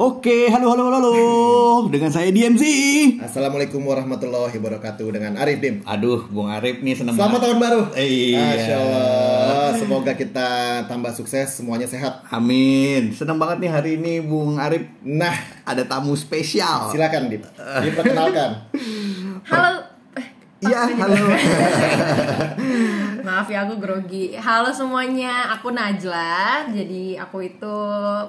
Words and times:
Oke, 0.00 0.48
halo 0.48 0.72
halo 0.72 0.88
halo 0.88 0.96
halo. 0.96 1.14
Dengan 1.92 2.08
saya 2.08 2.32
DMZ. 2.32 2.64
Assalamualaikum 3.20 3.84
warahmatullahi 3.84 4.56
wabarakatuh 4.56 5.04
dengan 5.12 5.36
Arif 5.36 5.60
Dim. 5.60 5.84
Aduh, 5.84 6.24
Bung 6.32 6.48
Arif 6.48 6.80
nih 6.80 6.96
seneng 6.96 7.12
Selamat 7.12 7.36
banget. 7.36 7.44
tahun 7.44 7.58
baru. 7.60 7.80
Iya. 7.92 8.40
Masya 8.40 8.76
Allah. 8.80 9.68
Semoga 9.76 10.12
kita 10.16 10.48
tambah 10.88 11.12
sukses, 11.12 11.52
semuanya 11.52 11.84
sehat. 11.84 12.24
Amin. 12.32 13.12
Seneng 13.12 13.36
banget 13.36 13.60
nih 13.60 13.70
hari 13.70 14.00
ini 14.00 14.24
Bung 14.24 14.56
Arif 14.56 14.88
Nah, 15.04 15.36
ada 15.68 15.84
tamu 15.84 16.16
spesial. 16.16 16.88
silakan 16.88 17.28
Dim. 17.28 17.44
Diperkenalkan. 17.84 18.50
Iya, 20.60 20.92
halo. 20.92 21.16
Maaf 23.20 23.46
ya 23.48 23.64
aku 23.64 23.80
grogi. 23.80 24.34
Halo 24.34 24.68
semuanya, 24.68 25.48
aku 25.50 25.72
Najla. 25.72 26.68
Jadi 26.68 27.16
aku 27.16 27.40
itu 27.42 27.76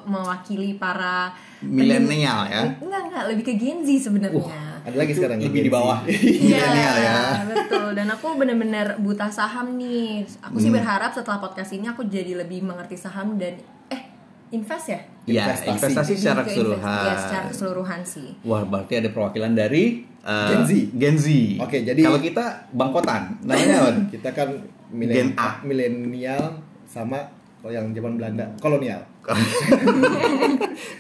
mewakili 0.06 0.76
para 0.76 1.32
Milenial 1.60 2.48
ya. 2.48 2.62
Enggak, 2.80 3.02
enggak, 3.06 3.24
lebih 3.28 3.44
ke 3.44 3.54
Gen 3.54 3.84
Z 3.84 4.08
sebenarnya. 4.08 4.80
Ada 4.82 4.96
lagi 4.96 5.12
sekarang 5.12 5.38
Lebih 5.38 5.62
di 5.62 5.70
bawah. 5.70 6.00
Iya, 6.08 6.64
Milenial 6.64 6.96
ya. 6.98 7.16
betul. 7.52 7.88
Dan 7.94 8.08
aku 8.10 8.26
bener-bener 8.34 8.96
buta 8.98 9.28
saham 9.28 9.76
nih. 9.76 10.24
Aku 10.42 10.56
Hmm. 10.56 10.64
sih 10.64 10.72
berharap 10.72 11.12
setelah 11.12 11.38
podcast 11.38 11.70
ini 11.70 11.86
aku 11.86 12.08
jadi 12.08 12.34
lebih 12.38 12.64
mengerti 12.64 12.96
saham 12.96 13.36
dan 13.36 13.60
eh 13.88 14.02
invest 14.50 14.88
ya? 14.88 15.00
Iya, 15.22 15.44
Investasi. 15.52 15.68
investasi 15.70 16.12
secara 16.16 16.42
keseluruhan. 16.42 17.02
Iya, 17.04 17.14
secara 17.20 17.44
keseluruhan 17.52 18.00
sih. 18.02 18.28
Wah, 18.42 18.64
berarti 18.64 18.94
ada 18.98 19.10
perwakilan 19.10 19.52
dari 19.52 19.84
uh, 20.24 20.50
Gen 20.50 20.62
Z. 20.66 20.72
Gen 20.96 21.16
Z. 21.18 21.26
Oke, 21.60 21.78
jadi- 21.82 22.04
kalau 22.04 22.20
kita 22.20 22.46
bangkotan, 22.72 23.22
namanya 23.44 23.76
apa? 23.86 23.92
Kita 24.14 24.30
kan 24.32 24.50
Gen 24.92 24.96
milen- 24.96 25.36
A. 25.38 25.62
milenial 25.64 26.60
sama 26.84 27.18
yang 27.64 27.94
zaman 27.94 28.18
Belanda, 28.18 28.46
kolonial. 28.58 29.06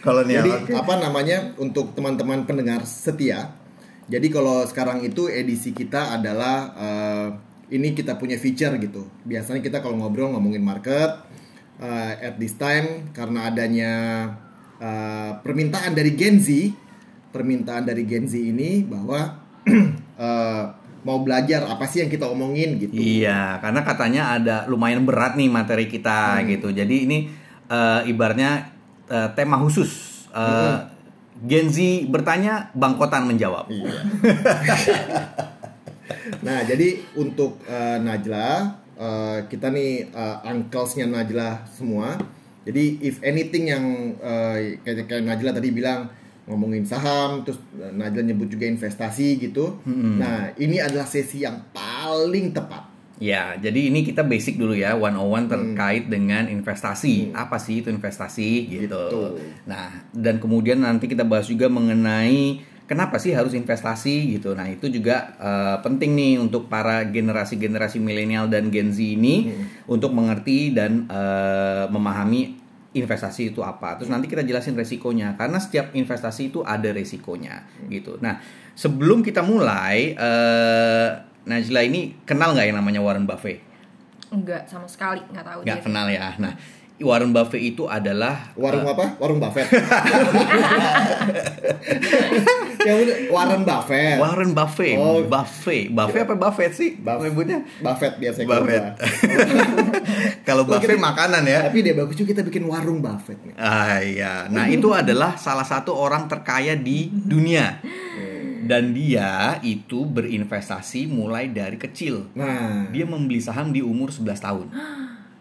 Kolonial. 0.06 0.46
Jadi 0.46 0.52
oke. 0.70 0.72
apa 0.78 0.94
namanya 1.02 1.38
untuk 1.58 1.98
teman-teman 1.98 2.46
pendengar 2.46 2.86
setia. 2.86 3.54
Jadi 4.06 4.28
kalau 4.30 4.62
sekarang 4.68 5.02
itu 5.02 5.26
edisi 5.26 5.72
kita 5.72 6.14
adalah 6.14 6.56
eh, 6.76 7.28
ini 7.72 7.96
kita 7.96 8.20
punya 8.20 8.36
feature 8.38 8.76
gitu. 8.78 9.08
Biasanya 9.24 9.64
kita 9.64 9.80
kalau 9.80 9.98
ngobrol 9.98 10.34
ngomongin 10.36 10.62
market 10.62 11.22
eh, 11.80 12.14
at 12.20 12.36
this 12.38 12.58
time 12.58 13.10
karena 13.10 13.50
adanya 13.50 13.92
eh, 14.78 15.32
permintaan 15.42 15.96
dari 15.96 16.14
Gen 16.14 16.38
Z, 16.38 16.70
permintaan 17.32 17.88
dari 17.88 18.04
Gen 18.06 18.28
Z 18.28 18.36
ini 18.38 18.84
bahwa 18.86 19.40
eh, 20.22 20.64
mau 21.02 21.18
belajar 21.26 21.66
apa 21.66 21.90
sih 21.90 22.06
yang 22.06 22.12
kita 22.14 22.30
omongin 22.30 22.78
gitu. 22.78 22.94
Iya, 22.94 23.58
karena 23.58 23.82
katanya 23.82 24.38
ada 24.38 24.56
lumayan 24.70 25.02
berat 25.02 25.34
nih 25.34 25.50
materi 25.50 25.90
kita 25.90 26.46
gitu. 26.46 26.70
Jadi 26.70 26.96
ini 27.10 27.18
eh, 27.72 28.02
ibaratnya 28.06 28.70
eh, 29.10 29.30
tema 29.34 29.58
khusus. 29.58 30.24
Eh, 30.32 30.78
Gen 31.42 31.74
Z 31.74 32.06
bertanya, 32.14 32.70
Bangkotan 32.78 33.26
menjawab. 33.26 33.66
Iya. 33.74 33.92
nah, 36.46 36.62
jadi 36.62 37.02
untuk 37.18 37.58
eh, 37.66 37.98
Najla, 37.98 38.78
eh, 38.94 39.38
kita 39.50 39.74
nih 39.74 40.14
eh, 40.14 40.38
unclesnya 40.54 41.10
Najla 41.10 41.66
semua. 41.74 42.14
Jadi 42.62 43.02
if 43.02 43.18
anything 43.26 43.74
yang 43.74 43.86
eh, 44.22 44.78
kayak 44.86 45.10
kayak 45.10 45.26
Najla 45.26 45.58
tadi 45.58 45.74
bilang 45.74 46.14
ngomongin 46.52 46.84
saham, 46.84 47.48
terus 47.48 47.64
eh, 47.80 47.96
Najla 47.96 48.28
nyebut 48.28 48.52
juga 48.52 48.68
investasi 48.68 49.40
gitu. 49.40 49.80
Nah, 49.88 50.52
ini 50.60 50.84
adalah 50.84 51.08
sesi 51.08 51.48
yang 51.48 51.72
paling 51.72 52.52
tepat. 52.52 52.92
Ya, 53.22 53.54
jadi 53.54 53.94
ini 53.94 54.02
kita 54.02 54.26
basic 54.26 54.58
dulu 54.58 54.74
ya, 54.74 54.98
101 54.98 55.46
terkait 55.46 56.10
dengan 56.10 56.50
investasi. 56.50 57.30
Apa 57.38 57.62
sih 57.62 57.86
itu 57.86 57.94
investasi 57.94 58.66
gitu. 58.66 58.98
Gitu. 59.08 59.24
Nah, 59.70 60.10
dan 60.10 60.42
kemudian 60.42 60.82
nanti 60.82 61.06
kita 61.06 61.22
bahas 61.22 61.46
juga 61.46 61.70
mengenai 61.70 62.66
kenapa 62.90 63.22
sih 63.22 63.32
harus 63.38 63.54
investasi 63.54 64.36
gitu. 64.36 64.58
Nah, 64.58 64.66
itu 64.74 64.90
juga 64.90 65.38
eh, 65.38 65.78
penting 65.86 66.18
nih 66.18 66.34
untuk 66.42 66.66
para 66.66 67.06
generasi-generasi 67.06 68.02
milenial 68.02 68.50
dan 68.50 68.74
Gen 68.74 68.90
Z 68.90 68.98
ini 69.00 69.54
untuk 69.86 70.18
mengerti 70.18 70.74
dan 70.74 71.06
eh, 71.06 71.86
memahami 71.94 72.61
investasi 72.92 73.56
itu 73.56 73.64
apa. 73.64 73.96
Terus 73.96 74.12
nanti 74.12 74.28
kita 74.28 74.44
jelasin 74.44 74.76
resikonya 74.76 75.40
karena 75.40 75.60
setiap 75.60 75.96
investasi 75.96 76.52
itu 76.52 76.60
ada 76.64 76.92
resikonya 76.92 77.64
gitu. 77.88 78.20
Nah, 78.20 78.40
sebelum 78.76 79.24
kita 79.24 79.44
mulai 79.44 80.16
eh 80.16 81.32
Najla 81.42 81.82
ini 81.82 82.22
kenal 82.22 82.54
nggak 82.54 82.70
yang 82.70 82.78
namanya 82.78 83.02
Warren 83.02 83.26
Buffett? 83.26 83.66
Enggak 84.30 84.70
sama 84.70 84.86
sekali, 84.86 85.26
enggak 85.26 85.42
tahu 85.42 85.66
Nggak 85.66 85.82
kenal 85.82 86.06
ya. 86.06 86.38
Nah, 86.38 86.54
Warren 87.02 87.34
Buffett 87.34 87.66
itu 87.66 87.90
adalah 87.90 88.54
Warung 88.54 88.86
eh, 88.86 88.94
apa? 88.94 89.18
Warung 89.18 89.42
Buffett. 89.42 89.66
ya 92.82 92.94
udah, 92.96 93.16
Warren 93.30 93.64
Buffett. 93.64 94.18
Warren 94.18 94.52
Buffett, 94.52 94.96
Oh. 94.96 95.22
Buffett, 95.24 95.86
Buffett 95.90 96.24
apa 96.24 96.36
Buffett 96.36 96.74
sih? 96.74 96.96
Buff- 96.96 97.22
Nyebutnya 97.22 97.60
Buffett 97.80 98.14
biasanya 98.18 98.48
Buffett. 98.48 98.84
Kalau 100.44 100.64
Buffett 100.64 101.00
makanan 101.10 101.44
ya. 101.46 101.60
Tapi 101.68 101.80
dia 101.82 101.94
bagus 101.94 102.16
juga 102.16 102.30
kita 102.32 102.42
bikin 102.44 102.64
warung 102.66 103.00
Buffett 103.00 103.40
nih. 103.42 103.56
Ah 103.56 104.00
iya. 104.00 104.34
Nah, 104.48 104.66
itu 104.68 104.92
adalah 104.92 105.36
salah 105.36 105.64
satu 105.64 105.94
orang 105.94 106.26
terkaya 106.28 106.74
di 106.74 107.08
dunia. 107.08 107.80
Dan 108.62 108.94
dia 108.94 109.58
itu 109.62 110.06
berinvestasi 110.06 111.10
mulai 111.10 111.50
dari 111.50 111.76
kecil. 111.76 112.30
Nah, 112.32 112.88
Dia 112.88 113.04
membeli 113.04 113.42
saham 113.42 113.70
di 113.70 113.82
umur 113.82 114.10
11 114.10 114.38
tahun. 114.38 114.68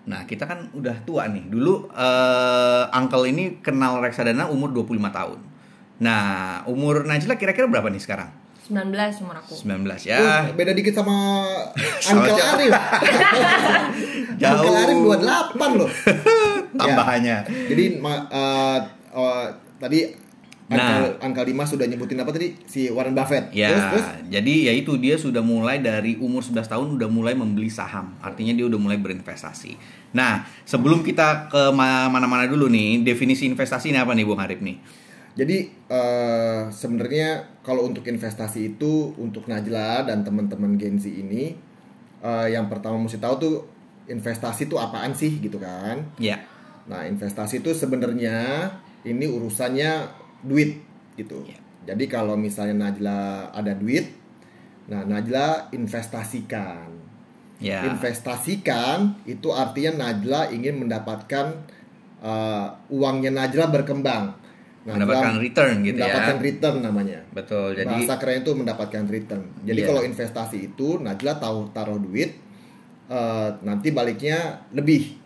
Nah, 0.00 0.24
kita 0.24 0.48
kan 0.48 0.72
udah 0.72 1.04
tua 1.04 1.28
nih. 1.28 1.44
Dulu 1.46 1.92
eh, 1.92 2.84
uncle 2.90 3.24
ini 3.24 3.60
kenal 3.60 4.00
reksadana 4.00 4.48
umur 4.48 4.72
25 4.72 5.12
tahun. 5.12 5.38
Nah, 6.00 6.22
umur 6.64 7.04
Najla 7.04 7.36
kira-kira 7.36 7.64
berapa 7.66 7.86
nih 7.86 8.00
sekarang? 8.00 8.32
19 8.66 8.94
umur 9.20 9.36
aku. 9.36 9.52
19 9.52 9.82
Uh, 9.82 9.98
ya. 10.00 10.18
beda 10.50 10.72
dikit 10.72 10.94
sama 10.94 11.42
Uncle? 12.10 12.38
Arif. 12.38 12.70
Jauh. 14.40 14.54
Uncle 14.56 14.76
Arif 14.76 14.98
28 14.98 15.78
loh. 15.78 15.90
Tambahannya. 16.80 17.36
Ya. 17.42 17.50
Jadi 17.66 17.84
ma- 17.98 18.24
eh, 18.26 18.78
oh, 19.12 19.44
tadi 19.76 20.30
Nah. 20.70 20.78
Uncle, 20.78 21.26
Uncle 21.26 21.44
Dimas 21.44 21.66
sudah 21.66 21.82
nyebutin 21.82 22.14
apa 22.14 22.30
tadi 22.30 22.54
si 22.62 22.86
Warren 22.86 23.10
Buffett. 23.10 23.50
Ya, 23.50 23.74
Terus 23.74 23.84
terus 23.90 24.06
jadi 24.30 24.70
ya 24.70 24.72
itu 24.72 24.94
dia 24.94 25.18
sudah 25.18 25.42
mulai 25.42 25.82
dari 25.82 26.14
umur 26.14 26.46
11 26.46 26.62
tahun 26.64 26.94
udah 26.94 27.10
mulai 27.10 27.34
membeli 27.34 27.66
saham. 27.66 28.14
Artinya 28.22 28.54
dia 28.54 28.70
udah 28.70 28.78
mulai 28.78 28.94
berinvestasi. 28.94 29.74
Nah, 30.14 30.46
sebelum 30.62 31.02
kita 31.02 31.50
ke 31.50 31.74
ma- 31.74 32.06
mana-mana 32.06 32.46
dulu 32.46 32.70
nih, 32.70 33.02
definisi 33.02 33.50
investasi 33.50 33.90
ini 33.90 33.98
apa 33.98 34.14
nih 34.14 34.22
Bung 34.22 34.38
Harip 34.38 34.62
nih? 34.62 34.78
Jadi 35.38 35.70
eh, 35.70 36.62
sebenarnya 36.70 37.60
kalau 37.62 37.86
untuk 37.86 38.02
investasi 38.06 38.74
itu 38.74 39.14
untuk 39.14 39.46
Najla 39.46 40.08
dan 40.08 40.26
teman-teman 40.26 40.74
Gen 40.74 40.98
Z 40.98 41.06
ini 41.06 41.54
eh, 42.20 42.46
yang 42.50 42.66
pertama 42.66 42.98
mesti 42.98 43.22
tahu 43.22 43.34
tuh 43.38 43.56
investasi 44.10 44.66
itu 44.66 44.76
apaan 44.76 45.14
sih 45.14 45.38
gitu 45.38 45.62
kan. 45.62 46.02
Ya. 46.18 46.42
Nah, 46.90 47.06
investasi 47.06 47.62
itu 47.62 47.70
sebenarnya 47.70 48.66
ini 49.06 49.30
urusannya 49.30 50.10
duit 50.42 50.82
gitu. 51.14 51.46
Iya. 51.46 51.58
Jadi 51.94 52.04
kalau 52.10 52.34
misalnya 52.34 52.90
Najla 52.90 53.50
ada 53.54 53.72
duit, 53.78 54.10
nah 54.90 55.06
Najla 55.06 55.70
investasikan. 55.70 56.90
Ya. 57.62 57.86
Investasikan 57.86 59.20
itu 59.24 59.52
artinya 59.54 60.08
Najla 60.08 60.50
ingin 60.52 60.80
mendapatkan 60.80 61.46
uh, 62.20 62.66
uangnya 62.90 63.32
Najla 63.32 63.70
berkembang. 63.70 64.36
Mendapatkan 64.80 65.36
return 65.36 65.84
gitu 65.84 66.00
ya. 66.00 66.08
mendapatkan 66.08 66.38
return 66.40 66.76
namanya. 66.80 67.18
Betul. 67.36 67.76
Jadi 67.76 68.00
Bahasa 68.00 68.16
keren 68.16 68.40
itu 68.40 68.52
mendapatkan 68.56 69.04
return. 69.06 69.42
Jadi 69.68 69.80
Iya. 69.84 69.88
kalau 69.92 70.02
investasi 70.02 70.58
itu 70.72 70.88
Najla 70.98 71.36
tahu 71.36 71.68
taruh 71.70 72.00
duit, 72.00 72.40
uh, 73.06 73.52
nanti 73.60 73.92
baliknya 73.92 74.64
lebih. 74.72 75.20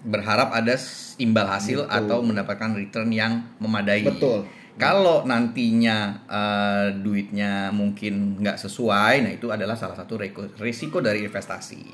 berharap 0.00 0.48
ada 0.56 0.80
imbal 1.20 1.44
hasil 1.44 1.84
Betul. 1.84 1.92
atau 1.92 2.18
mendapatkan 2.24 2.72
return 2.72 3.12
yang 3.12 3.44
memadai. 3.60 4.00
Betul. 4.00 4.48
Kalau 4.80 5.28
nantinya 5.28 6.24
eh, 6.24 6.88
duitnya 6.96 7.68
mungkin 7.68 8.40
nggak 8.40 8.56
sesuai, 8.56 9.20
nah 9.20 9.28
itu 9.28 9.52
adalah 9.52 9.76
salah 9.76 9.92
satu 9.92 10.16
risiko 10.56 11.04
dari 11.04 11.28
investasi. 11.28 11.84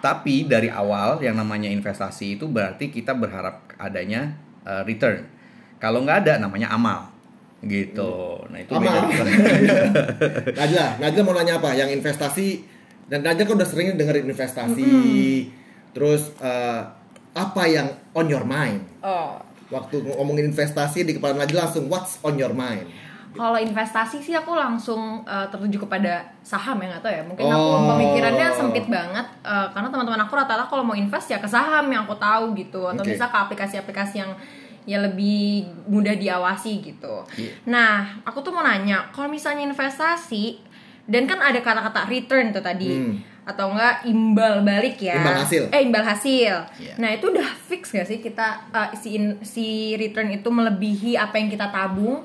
Tapi 0.00 0.48
dari 0.48 0.72
awal 0.72 1.20
yang 1.20 1.36
namanya 1.36 1.68
investasi 1.68 2.40
itu 2.40 2.48
berarti 2.48 2.88
kita 2.88 3.12
berharap 3.12 3.68
adanya 3.76 4.32
eh, 4.64 4.80
return. 4.88 5.20
Kalau 5.82 5.98
nggak 6.00 6.18
ada 6.22 6.32
namanya 6.38 6.70
amal, 6.70 7.10
gitu. 7.62 8.38
Nah 8.50 8.58
itu 8.58 8.70
Amal. 8.70 9.06
beda. 9.06 9.22
Najla, 10.58 10.86
Najla 10.98 11.20
mau 11.22 11.34
nanya 11.34 11.58
apa? 11.58 11.74
Yang 11.74 11.98
investasi 11.98 12.46
dan 13.06 13.22
Najla 13.22 13.42
kan 13.42 13.54
udah 13.58 13.66
sering 13.66 13.94
dengerin 13.94 14.26
investasi. 14.26 14.86
Terus 15.90 16.32
eh, 16.38 16.80
apa 17.32 17.62
yang 17.66 17.90
on 18.12 18.26
your 18.26 18.44
mind? 18.44 18.82
Oh, 19.02 19.38
Waktu 19.72 20.04
ngomongin 20.04 20.52
investasi 20.52 21.02
di 21.02 21.16
kepala 21.16 21.32
Najla 21.34 21.66
langsung 21.66 21.88
what's 21.88 22.20
on 22.20 22.36
your 22.36 22.52
mind? 22.52 22.84
Kalau 23.32 23.56
investasi 23.56 24.20
sih 24.20 24.36
aku 24.36 24.52
langsung 24.52 25.24
uh, 25.24 25.48
tertuju 25.48 25.88
kepada 25.88 26.20
saham 26.44 26.76
ya 26.76 26.92
nggak 26.92 27.00
tahu 27.00 27.12
ya. 27.16 27.22
Mungkin 27.24 27.44
aku 27.48 27.64
Oh. 27.64 27.88
pemikirannya 27.96 28.46
sempit 28.52 28.84
banget 28.92 29.24
uh, 29.40 29.72
karena 29.72 29.88
teman-teman 29.88 30.20
aku 30.20 30.36
rata-rata 30.36 30.68
kalau 30.68 30.84
mau 30.84 30.92
invest 30.92 31.32
ya 31.32 31.40
ke 31.40 31.48
saham 31.48 31.88
yang 31.88 32.04
aku 32.04 32.12
tahu 32.20 32.52
gitu 32.52 32.84
atau 32.84 33.00
Oke. 33.00 33.16
bisa 33.16 33.32
ke 33.32 33.36
aplikasi-aplikasi 33.40 34.20
yang 34.20 34.36
ya 34.84 34.98
lebih 34.98 35.62
mudah 35.86 36.14
diawasi 36.14 36.82
gitu. 36.82 37.22
Iya. 37.32 37.52
Nah, 37.64 37.92
aku 38.22 38.40
tuh 38.40 38.50
mau 38.50 38.60
nanya, 38.60 39.10
kalau 39.10 39.26
misalnya 39.26 39.62
investasi 39.64 40.58
dan 41.04 41.24
kan 41.24 41.38
ada 41.38 41.58
kata-kata 41.58 42.06
return 42.06 42.50
tuh 42.50 42.60
tadi 42.60 42.90
Hmm. 42.90 43.14
atau 43.42 43.70
enggak 43.70 44.02
imbal 44.04 44.62
balik 44.62 44.98
ya. 44.98 45.18
Imbal 45.18 45.38
hasil. 45.38 45.62
Eh, 45.68 45.80
imbal 45.82 46.02
hasil. 46.02 46.54
Iya. 46.76 46.94
Nah, 46.96 47.10
itu 47.10 47.26
udah 47.28 47.48
fix 47.62 47.90
gak 47.90 48.04
sih 48.04 48.18
kita 48.18 48.70
uh, 48.70 48.90
si 48.92 49.14
in- 49.14 49.38
si 49.40 49.66
return 49.94 50.30
itu 50.30 50.46
melebihi 50.46 51.14
apa 51.14 51.36
yang 51.36 51.48
kita 51.48 51.66
tabung? 51.68 52.22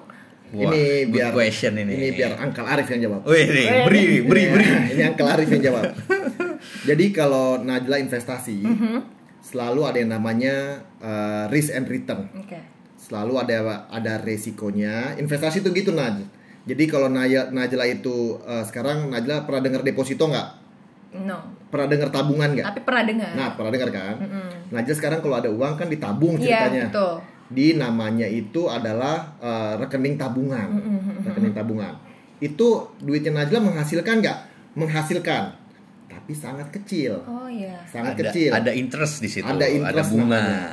Wah, 0.47 0.63
ini 0.63 1.03
good 1.03 1.11
biar 1.11 1.31
question 1.31 1.75
ini. 1.75 1.91
Ini 1.91 2.07
biar 2.13 2.31
Angkal 2.39 2.63
Arif 2.65 2.87
yang 2.87 3.01
jawab. 3.03 3.21
Wih, 3.23 3.45
nih, 3.45 3.67
beri, 3.83 4.03
beri, 4.23 4.43
beri. 4.47 4.65
Ini 4.95 5.03
Angkal 5.05 5.27
Arif 5.29 5.49
yang 5.49 5.63
jawab. 5.65 5.83
Jadi 6.89 7.05
kalau 7.11 7.59
Najla 7.59 7.99
investasi, 7.99 8.63
Mhm. 8.63 9.16
Selalu 9.47 9.81
ada 9.87 9.97
yang 10.03 10.11
namanya 10.11 10.83
uh, 10.99 11.47
risk 11.47 11.71
and 11.71 11.87
return. 11.87 12.27
Oke. 12.35 12.59
Selalu 12.99 13.39
ada 13.47 13.87
ada 13.87 14.13
resikonya. 14.19 15.15
Investasi 15.15 15.63
itu 15.63 15.71
gitu 15.71 15.95
Naj. 15.95 16.19
Jadi 16.67 16.83
kalau 16.91 17.07
Najla 17.07 17.87
itu 17.87 18.35
uh, 18.43 18.59
sekarang 18.67 19.07
Najla 19.07 19.47
pernah 19.47 19.63
dengar 19.63 19.87
deposito 19.87 20.27
nggak? 20.27 20.47
No. 21.23 21.39
Pernah 21.71 21.87
dengar 21.87 22.11
tabungan 22.11 22.51
nggak? 22.51 22.67
Tapi 22.67 22.81
pernah 22.83 23.03
dengar. 23.07 23.31
Nah, 23.31 23.49
pernah 23.55 23.71
dengar 23.71 23.89
kan? 23.95 24.15
Najla 24.75 24.93
sekarang 24.99 25.19
kalau 25.23 25.39
ada 25.39 25.47
uang 25.47 25.79
kan 25.79 25.87
ditabung 25.87 26.35
Iya, 26.35 26.67
ceritanya. 26.67 26.85
betul. 26.91 27.13
Di 27.47 27.67
namanya 27.79 28.27
itu 28.27 28.67
adalah 28.67 29.31
uh, 29.39 29.79
rekening 29.79 30.19
tabungan. 30.19 30.67
Rekening 31.23 31.55
tabungan. 31.55 31.95
Itu 32.43 32.91
duitnya 32.99 33.31
Najla 33.39 33.63
menghasilkan 33.63 34.19
nggak? 34.19 34.37
Menghasilkan. 34.75 35.55
Tapi 36.17 36.33
sangat 36.33 36.67
kecil. 36.71 37.21
Oh 37.23 37.45
iya. 37.45 37.77
Sangat 37.85 38.17
ada, 38.17 38.21
kecil. 38.27 38.49
ada 38.51 38.71
interest 38.73 39.21
di 39.21 39.29
situ, 39.29 39.45
Ada 39.45 39.65
interest 39.65 40.09
bunga, 40.09 40.25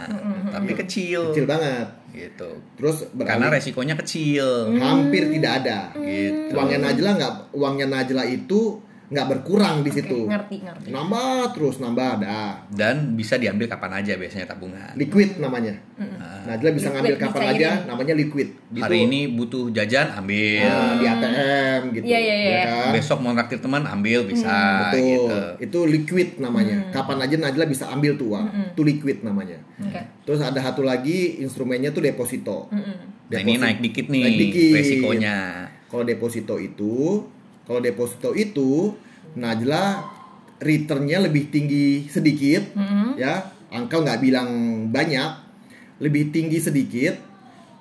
namanya. 0.09 0.51
tapi 0.51 0.73
kecil, 0.75 1.21
Kecil 1.31 1.45
banget. 1.45 1.87
gitu. 2.11 2.49
Terus 2.75 2.97
Karena 3.13 3.47
beralih- 3.47 3.55
resikonya 3.55 3.95
kecil, 3.95 4.47
hampir 4.79 5.29
tidak 5.29 5.53
ada. 5.61 5.79
gitu. 5.95 6.55
Uangnya 6.55 6.79
Najla 6.81 7.11
nggak 7.15 7.35
uangnya 7.53 7.87
Najla 7.87 8.23
itu 8.25 8.81
nggak 9.15 9.29
berkurang 9.31 9.81
di 9.81 9.89
Oke, 9.89 10.03
situ. 10.03 10.27
ngerti 10.27 10.57
ngerti. 10.61 10.89
Nambah 10.91 11.55
terus 11.55 11.79
nambah 11.79 12.07
ada. 12.19 12.67
Dan 12.67 13.15
bisa 13.15 13.39
diambil 13.39 13.65
kapan 13.65 14.03
aja 14.03 14.19
biasanya 14.19 14.47
tabungan. 14.47 14.91
Liquid 14.95 15.39
namanya. 15.39 15.71
Najla 16.45 16.71
bisa 16.71 16.91
Liquid, 16.91 16.95
ngambil 16.99 17.15
kapan 17.17 17.41
dicairin. 17.41 17.55
aja 17.57 17.71
namanya 17.87 18.15
liquid. 18.15 18.49
Gitu. 18.69 18.83
Hari 18.83 18.99
ini 19.07 19.21
butuh 19.31 19.71
jajan, 19.71 20.11
ambil. 20.13 20.67
Nah, 20.67 20.95
di 20.99 21.07
ATM 21.07 21.81
gitu. 21.95 22.05
Iya, 22.05 22.19
iya, 22.19 22.35
iya. 22.37 22.59
kan? 22.67 22.91
Besok 22.91 23.19
mau 23.23 23.31
naktir 23.31 23.59
teman, 23.59 23.87
ambil 23.87 24.27
bisa. 24.27 24.53
Betul. 24.91 25.01
Gitu. 25.01 25.39
Itu 25.63 25.79
liquid 25.87 26.29
namanya. 26.37 26.91
Kapan 26.91 27.23
aja 27.23 27.37
Najla 27.39 27.65
bisa 27.65 27.89
ambil 27.89 28.19
tuh 28.19 28.35
uang. 28.35 28.75
Itu 28.75 28.83
liquid 28.83 29.23
namanya. 29.23 29.63
Oke. 29.79 30.03
Terus 30.27 30.43
ada 30.43 30.59
satu 30.59 30.83
lagi 30.83 31.39
instrumennya 31.39 31.89
tuh 31.89 32.03
deposito. 32.03 32.67
Nah 33.25 33.41
ini 33.41 33.57
naik 33.57 33.79
dikit 33.81 34.11
nih 34.11 34.21
Naik 34.21 34.37
dikit. 34.37 34.75
resikonya. 34.75 35.37
Kalau 35.87 36.03
deposito 36.03 36.59
itu, 36.59 37.23
kalau 37.65 37.79
deposito 37.79 38.33
itu 38.33 38.93
Najla 39.35 40.05
returnnya 40.59 41.19
lebih 41.21 41.49
tinggi 41.49 42.07
sedikit, 42.07 42.71
ya. 43.15 43.51
Angkel 43.69 44.01
nggak 44.01 44.21
bilang 44.21 44.49
banyak, 44.89 45.31
lebih 45.99 46.31
tinggi 46.31 46.57
sedikit, 46.57 47.19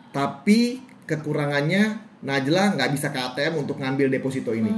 tapi 0.09 0.81
kekurangannya 1.06 2.01
Najla 2.24 2.74
nggak 2.74 2.89
bisa 2.89 3.12
ke 3.12 3.19
ATM 3.19 3.59
untuk 3.59 3.77
ngambil 3.77 4.07
deposito 4.09 4.50
ini, 4.50 4.71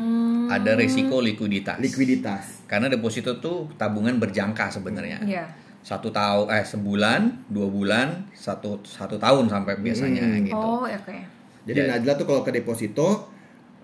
Ada 0.45 0.73
resiko 0.73 1.21
likuiditas. 1.21 1.77
likuiditas. 1.77 2.65
Karena 2.65 2.89
deposito 2.89 3.37
tuh 3.37 3.69
tabungan 3.75 4.17
berjangka 4.17 4.67
sebenarnya. 4.69 5.21
Iya. 5.21 5.45
Satu 5.79 6.09
tahun, 6.09 6.49
eh 6.49 6.65
sebulan, 6.65 7.45
dua 7.47 7.69
bulan, 7.69 8.25
satu 8.33 8.81
satu 8.81 9.15
tahun 9.15 9.45
sampai 9.47 9.77
biasanya 9.77 10.25
Hmm. 10.25 10.41
gitu. 10.43 10.57
Oh, 10.57 10.81
oke. 10.81 11.17
Jadi 11.63 11.79
Ya. 11.79 11.85
Najla 11.93 12.17
tuh 12.17 12.25
kalau 12.25 12.41
ke 12.41 12.49
deposito, 12.51 13.29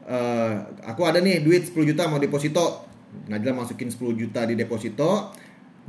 eh, 0.08 0.54
aku 0.86 1.02
ada 1.06 1.20
nih 1.20 1.44
duit 1.44 1.68
10 1.68 1.90
juta 1.94 2.08
mau 2.08 2.22
deposito. 2.22 2.88
Najla 3.28 3.52
masukin 3.52 3.92
10 3.92 4.16
juta 4.16 4.48
di 4.48 4.56
deposito, 4.56 5.36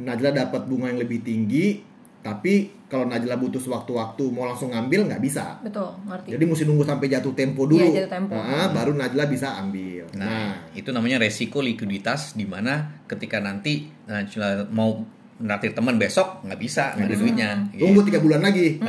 Najla 0.03 0.35
dapat 0.35 0.67
bunga 0.67 0.91
yang 0.91 0.99
lebih 0.99 1.23
tinggi, 1.23 1.79
tapi 2.23 2.83
kalau 2.91 3.07
Najla 3.07 3.39
butuh 3.39 3.63
sewaktu-waktu 3.63 4.23
mau 4.35 4.47
langsung 4.47 4.75
ngambil 4.75 5.07
nggak 5.07 5.23
bisa. 5.23 5.59
Betul, 5.63 5.91
ngerti. 6.07 6.35
Jadi 6.35 6.45
mesti 6.45 6.65
nunggu 6.67 6.83
sampai 6.83 7.07
jatuh 7.07 7.35
tempo 7.35 7.67
dulu. 7.71 7.83
Iya, 7.83 8.07
jatuh 8.07 8.13
tempo. 8.15 8.35
Nah, 8.35 8.75
baru 8.75 8.95
Najla 8.95 9.25
bisa 9.31 9.55
ambil. 9.59 10.07
Nah, 10.19 10.27
Nah, 10.27 10.51
itu 10.75 10.91
namanya 10.91 11.23
resiko 11.23 11.63
likuiditas 11.63 12.35
di 12.35 12.47
mana 12.47 13.03
ketika 13.07 13.39
nanti 13.39 13.87
Najla 14.11 14.67
mau 14.71 15.03
naktir 15.41 15.73
teman 15.73 15.97
besok 15.97 16.45
nggak 16.45 16.61
bisa, 16.61 16.93
nggak 16.95 17.09
ada 17.09 17.17
duitnya. 17.17 17.51
gitu. 17.73 17.81
tunggu 17.89 18.01
tiga 18.05 18.21
bulan 18.21 18.41
lagi. 18.45 18.69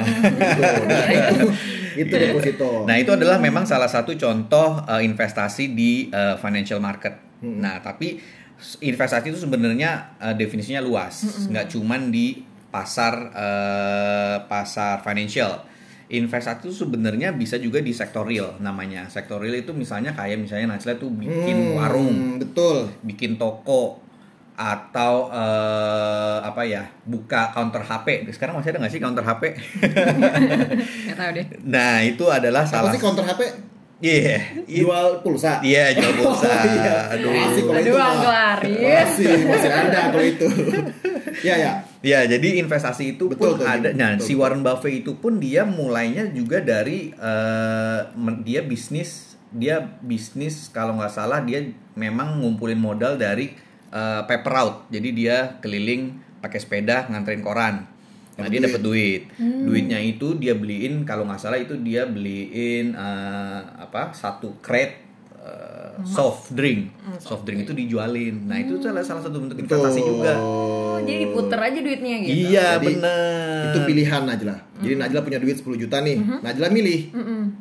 Gitu. 0.44 0.62
Nah, 0.62 1.10
itu, 1.18 1.46
itu 1.98 2.14
deposito. 2.14 2.70
Nah 2.90 2.96
itu 3.00 3.12
adalah 3.14 3.38
memang 3.40 3.64
salah 3.64 3.88
satu 3.88 4.14
contoh 4.18 4.84
uh, 4.84 5.02
investasi 5.02 5.72
di 5.72 6.12
uh, 6.12 6.36
financial 6.38 6.84
market. 6.84 7.16
Nah 7.42 7.80
tapi 7.80 8.20
investasi 8.80 9.34
itu 9.34 9.40
sebenarnya 9.44 10.18
uh, 10.20 10.36
definisinya 10.36 10.80
luas, 10.80 11.48
nggak 11.50 11.74
cuman 11.74 12.10
di 12.10 12.42
pasar 12.70 13.14
uh, 13.34 14.38
pasar 14.46 15.02
financial. 15.02 15.64
Investasi 16.14 16.70
itu 16.70 16.86
sebenarnya 16.86 17.34
bisa 17.34 17.58
juga 17.58 17.82
di 17.82 17.90
sektor 17.90 18.28
real 18.28 18.60
namanya. 18.62 19.10
Sektor 19.10 19.42
real 19.42 19.58
itu 19.58 19.74
misalnya 19.74 20.14
kayak 20.14 20.38
misalnya 20.38 20.78
Najla 20.78 21.02
tuh 21.02 21.10
bikin 21.10 21.74
Hmm, 21.74 21.78
warung, 21.80 22.16
Betul. 22.38 22.92
bikin 23.02 23.40
toko 23.42 24.03
atau 24.54 25.30
eh, 25.30 26.38
apa 26.40 26.62
ya 26.62 26.86
buka 27.04 27.50
counter 27.50 27.82
HP 27.82 28.30
sekarang 28.30 28.54
masih 28.56 28.70
ada 28.70 28.80
nggak 28.80 28.94
sih 28.94 29.02
counter 29.02 29.22
HP 29.22 29.44
tahu 31.18 31.30
deh. 31.32 31.46
nah 31.64 32.00
itu 32.00 32.26
adalah 32.28 32.62
Apa 32.62 32.72
salah 32.72 32.92
sih 32.92 33.00
counter 33.00 33.24
HP? 33.24 33.42
Iya, 34.04 34.36
i- 34.68 34.84
Jual 34.84 35.24
pulsa. 35.24 35.64
iya 35.64 35.96
jual 35.96 36.12
pulsa. 36.20 36.44
Oh, 36.44 36.64
iya. 36.68 36.98
Aduh. 37.08 37.32
Masih 37.32 37.62
kalau 37.64 37.80
itu 37.80 37.96
Aduh. 37.96 38.04
Uncle 38.04 38.36
Arif. 38.36 38.76
Masih, 38.84 39.32
masih 39.48 39.70
ada 39.72 40.00
kalau 40.12 40.26
itu. 40.26 40.48
ya 41.48 41.56
ya. 41.56 41.72
Ya, 42.04 42.20
jadi 42.28 42.60
investasi 42.60 43.16
itu 43.16 43.32
Betul 43.32 43.56
pun 43.56 43.64
tuh, 43.64 43.66
ada. 43.66 43.80
betul, 43.88 43.96
Nah, 43.96 44.10
betul, 44.14 44.26
si 44.28 44.32
betul. 44.36 44.42
Warren 44.44 44.60
Buffett 44.62 44.96
itu 45.00 45.12
pun 45.16 45.40
dia 45.40 45.64
mulainya 45.64 46.28
juga 46.30 46.60
dari 46.60 47.16
eh, 47.16 48.00
men- 48.14 48.44
dia 48.44 48.60
bisnis, 48.60 49.40
dia 49.48 49.80
bisnis 50.04 50.68
kalau 50.68 51.00
nggak 51.00 51.14
salah 51.14 51.40
dia 51.40 51.64
memang 51.96 52.44
ngumpulin 52.44 52.76
modal 52.76 53.16
dari 53.16 53.56
eh, 53.94 54.22
paper 54.26 54.52
route. 54.52 54.78
Jadi 54.90 55.10
dia 55.14 55.38
keliling 55.62 56.02
pakai 56.42 56.58
sepeda 56.58 57.06
nganterin 57.08 57.40
koran. 57.40 57.76
Nah, 58.34 58.50
Dapat 58.50 58.50
dia 58.50 58.60
duit. 58.60 58.66
dapat 58.66 58.82
duit. 58.82 59.22
Duitnya 59.38 60.00
itu 60.02 60.28
dia 60.36 60.58
beliin 60.58 61.06
kalau 61.06 61.22
nggak 61.24 61.38
salah 61.38 61.62
itu 61.62 61.78
dia 61.78 62.04
beliin 62.04 62.98
eh, 62.98 63.60
apa? 63.78 64.10
satu 64.12 64.58
crate 64.58 65.06
eh, 65.38 65.94
soft 66.02 66.50
drink. 66.52 66.90
Soft 67.22 67.46
drink 67.46 67.64
itu 67.64 67.78
dijualin. 67.78 68.50
Nah, 68.50 68.58
itu 68.58 68.82
salah 68.82 69.06
salah 69.06 69.22
satu 69.22 69.38
bentuk 69.38 69.62
investasi 69.62 70.02
Betul. 70.02 70.10
juga. 70.18 70.34
Oh, 70.42 70.98
jadi 70.98 71.30
diputer 71.30 71.60
aja 71.62 71.80
duitnya 71.80 72.16
gitu. 72.22 72.34
Iya 72.50 72.68
Jadi, 72.82 72.86
bener. 72.90 73.62
Itu 73.70 73.80
pilihan 73.86 74.22
Najla. 74.26 74.56
Jadi 74.82 74.94
Najla 74.98 75.20
punya 75.22 75.38
duit 75.38 75.58
10 75.58 75.78
juta 75.78 75.98
nih. 76.02 76.18
Najla 76.42 76.68
milih. 76.74 77.02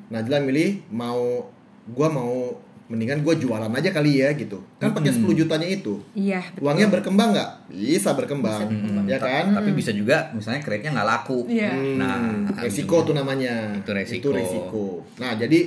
Najla 0.08 0.36
milih 0.40 0.88
mau 0.88 1.52
gua 1.84 2.08
mau 2.08 2.51
mendingan 2.84 3.20
gua 3.20 3.32
jualan 3.32 3.68
aja 3.68 3.90
kali 3.90 4.20
ya 4.20 4.32
gitu. 4.32 4.60
Kan 4.76 4.92
pakai 4.92 5.10
10 5.10 5.24
jutanya 5.34 5.64
itu. 5.64 6.02
Iya, 6.12 6.42
betul. 6.48 6.62
Uangnya 6.62 6.86
berkembang 6.88 7.32
nggak? 7.32 7.50
Bisa 7.68 8.12
berkembang. 8.12 8.68
Ya 9.04 9.16
Ta- 9.16 9.24
kan? 9.24 9.44
Tapi 9.54 9.70
bisa 9.72 9.90
juga 9.90 10.28
misalnya 10.30 10.60
kreditnya 10.60 10.96
nggak 10.96 11.08
laku. 11.08 11.46
Iya. 11.46 11.70
Hmm, 11.70 11.96
Nah, 11.96 12.18
resiko 12.58 13.00
tuh 13.02 13.12
namanya. 13.12 13.78
Itu 13.78 13.90
resiko. 13.90 14.30
resiko. 14.30 14.86
Nah, 15.16 15.34
jadi 15.34 15.60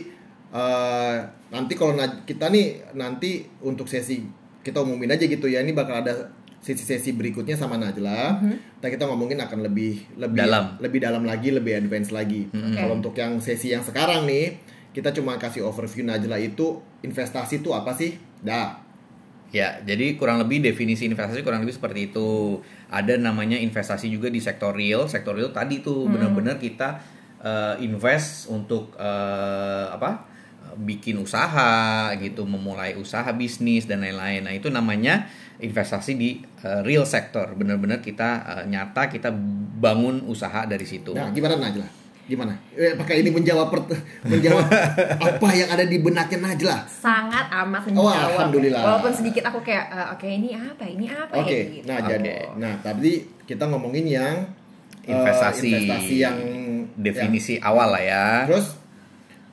eh, 0.52 1.16
nanti 1.48 1.74
kalau 1.74 1.94
kita 2.24 2.48
nih 2.48 2.66
nanti 2.94 3.44
untuk 3.62 3.86
sesi 3.86 4.24
kita 4.60 4.80
umumin 4.80 5.10
aja 5.10 5.24
gitu 5.24 5.46
ya. 5.46 5.60
Ini 5.60 5.72
bakal 5.72 6.02
ada 6.02 6.14
sesi-sesi 6.58 7.14
berikutnya 7.14 7.54
sama 7.54 7.76
Najla. 7.76 8.42
Nah, 8.82 8.90
kita 8.90 9.06
ngomongin 9.06 9.38
akan 9.38 9.62
lebih 9.62 10.02
lebih 10.16 10.40
Dalam. 10.40 10.78
lebih 10.80 10.98
dalam 11.00 11.22
lagi, 11.22 11.50
lebih 11.50 11.78
advance 11.78 12.10
lagi. 12.10 12.50
Kalau 12.50 12.98
untuk 12.98 13.14
yang 13.14 13.38
sesi 13.38 13.70
yang 13.70 13.82
sekarang 13.82 14.26
nih, 14.26 14.58
kita 14.96 15.12
cuma 15.12 15.36
kasih 15.36 15.68
overview 15.68 16.08
Najla 16.08 16.40
itu 16.40 16.80
investasi 17.04 17.60
itu 17.60 17.76
apa 17.76 17.92
sih? 17.92 18.16
Dah. 18.40 18.80
Ya, 19.52 19.84
jadi 19.84 20.16
kurang 20.16 20.40
lebih 20.40 20.64
definisi 20.64 21.04
investasi 21.04 21.44
kurang 21.44 21.68
lebih 21.68 21.76
seperti 21.76 22.16
itu. 22.16 22.60
Ada 22.88 23.20
namanya 23.20 23.60
investasi 23.60 24.08
juga 24.08 24.32
di 24.32 24.40
sektor 24.40 24.72
real. 24.72 25.12
Sektor 25.12 25.36
real 25.36 25.52
tadi 25.52 25.84
tuh 25.84 26.08
benar-benar 26.08 26.56
kita 26.56 27.04
eh, 27.44 27.76
invest 27.84 28.48
untuk 28.48 28.96
eh, 28.96 29.88
apa? 29.92 30.32
bikin 30.76 31.16
usaha 31.24 32.12
gitu, 32.20 32.44
memulai 32.44 33.00
usaha 33.00 33.32
bisnis 33.32 33.88
dan 33.88 34.04
lain-lain. 34.04 34.44
Nah, 34.44 34.52
itu 34.52 34.68
namanya 34.68 35.24
investasi 35.64 36.20
di 36.20 36.44
eh, 36.44 36.82
real 36.84 37.08
sector. 37.08 37.56
Benar-benar 37.56 38.04
kita 38.04 38.30
eh, 38.44 38.64
nyata 38.68 39.08
kita 39.08 39.32
bangun 39.80 40.28
usaha 40.28 40.68
dari 40.68 40.84
situ. 40.84 41.16
Nah, 41.16 41.32
gimana 41.32 41.56
Najla? 41.56 42.05
Gimana? 42.26 42.58
Eh, 42.72 42.92
apakah 42.92 43.14
ini 43.14 43.30
menjawab 43.30 43.70
per- 43.70 44.02
menjawab 44.24 44.66
apa 45.28 45.50
yang 45.52 45.70
ada 45.70 45.86
di 45.86 45.98
benaknya 46.00 46.42
Najla? 46.42 46.78
sangat 46.90 47.46
amat 47.56 47.82
Oh, 47.94 48.10
menjawab. 48.10 48.26
alhamdulillah. 48.34 48.82
Walaupun 48.82 49.14
sedikit 49.14 49.46
aku 49.46 49.62
kayak 49.62 49.86
eh, 49.88 50.08
oke 50.10 50.26
ini 50.26 50.50
apa? 50.54 50.84
Ini 50.84 51.06
apa 51.08 51.34
Oke, 51.36 51.54
ya 51.54 51.66
gitu. 51.72 51.86
nah 51.86 51.98
Oke. 51.98 52.10
jadi, 52.12 52.34
nah 52.58 52.74
tadi 52.80 53.14
kita 53.46 53.64
ngomongin 53.66 54.06
yang 54.08 54.36
eh, 55.02 55.14
Investasi. 55.14 55.70
investasi 55.70 56.16
yang 56.18 56.38
definisi 56.96 57.54
awal 57.60 57.90
lah 57.90 58.02
ya. 58.02 58.26
Terus 58.46 58.74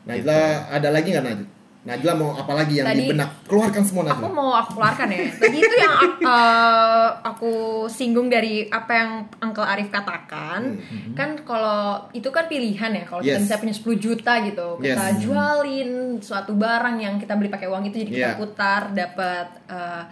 Najla 0.03 0.41
ada 0.69 0.89
lagi 0.89 1.09
nggak 1.09 1.25
Najla? 1.25 1.47
Najla 1.83 2.15
mau 2.15 2.31
apa 2.33 2.53
lagi 2.55 2.79
yang 2.79 2.87
Tadi- 2.87 2.95
di 2.97 3.11
benak? 3.11 3.31
Keluarkan 3.43 3.83
semua 3.83 4.03
Aku 4.07 4.23
Najla. 4.23 4.29
mau 4.31 4.51
aku 4.55 4.71
keluarkan 4.73 5.07
ya. 5.09 5.19
Tadi 5.35 5.57
itu 5.59 5.75
yang 5.77 5.95
eh, 6.31 7.09
aku 7.25 7.53
singgung 7.89 8.29
dari 8.29 8.71
apa 8.71 8.93
yang 8.93 9.11
Uncle 9.41 9.67
Arif 9.67 9.91
katakan. 9.91 10.79
Kan 11.13 11.43
kalau 11.43 11.83
itu 12.13 12.29
kan 12.29 12.47
pilihan 12.47 12.91
ya. 12.93 13.03
Kalau 13.03 13.19
kita 13.19 13.35
Hmm. 13.35 13.35
Yes. 13.35 13.43
misalnya 13.43 13.63
punya 13.63 13.75
10 13.75 13.97
juta 13.99 14.33
gitu, 14.41 14.69
kita 14.79 15.05
Yes. 15.09 15.19
jualin 15.21 15.91
suatu 16.19 16.55
barang 16.55 16.97
yang 16.97 17.15
kita 17.17 17.35
beli 17.35 17.51
pakai 17.51 17.67
uang 17.67 17.83
itu 17.85 17.99
jadi 17.99 18.11
kita 18.13 18.29
Yeah. 18.29 18.39
putar 18.39 18.81
dapat 18.93 19.47
eh, 19.67 20.03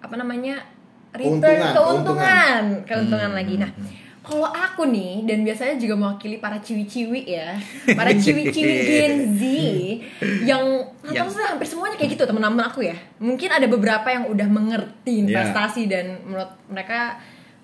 apa 0.00 0.14
namanya? 0.14 0.58
return 1.10 1.40
Keuntungan, 1.40 1.72
keuntungan, 1.72 2.62
keuntungan, 2.84 3.30
Hmm. 3.32 3.38
lagi. 3.38 3.54
Nah, 3.56 3.70
kalau 4.28 4.44
aku 4.44 4.84
nih 4.84 5.24
dan 5.24 5.40
biasanya 5.40 5.80
juga 5.80 5.96
mewakili 5.96 6.36
para 6.36 6.60
ciwi-ciwi 6.60 7.24
ya, 7.24 7.56
para 7.96 8.12
ciwi-ciwi 8.22 8.74
Gen 8.84 9.14
Z 9.34 9.42
yang 10.44 10.84
Yang- 11.08 11.32
sih, 11.32 11.40
hampir 11.40 11.64
semuanya 11.64 11.96
kayak 11.96 12.12
gitu 12.12 12.28
teman-teman 12.28 12.68
aku 12.68 12.84
ya. 12.84 12.92
Mungkin 13.16 13.48
ada 13.48 13.64
beberapa 13.64 14.04
yang 14.12 14.28
udah 14.28 14.44
mengerti 14.44 15.24
Ya. 15.24 15.24
investasi 15.24 15.88
dan 15.88 16.20
menurut 16.28 16.52
mereka 16.68 17.16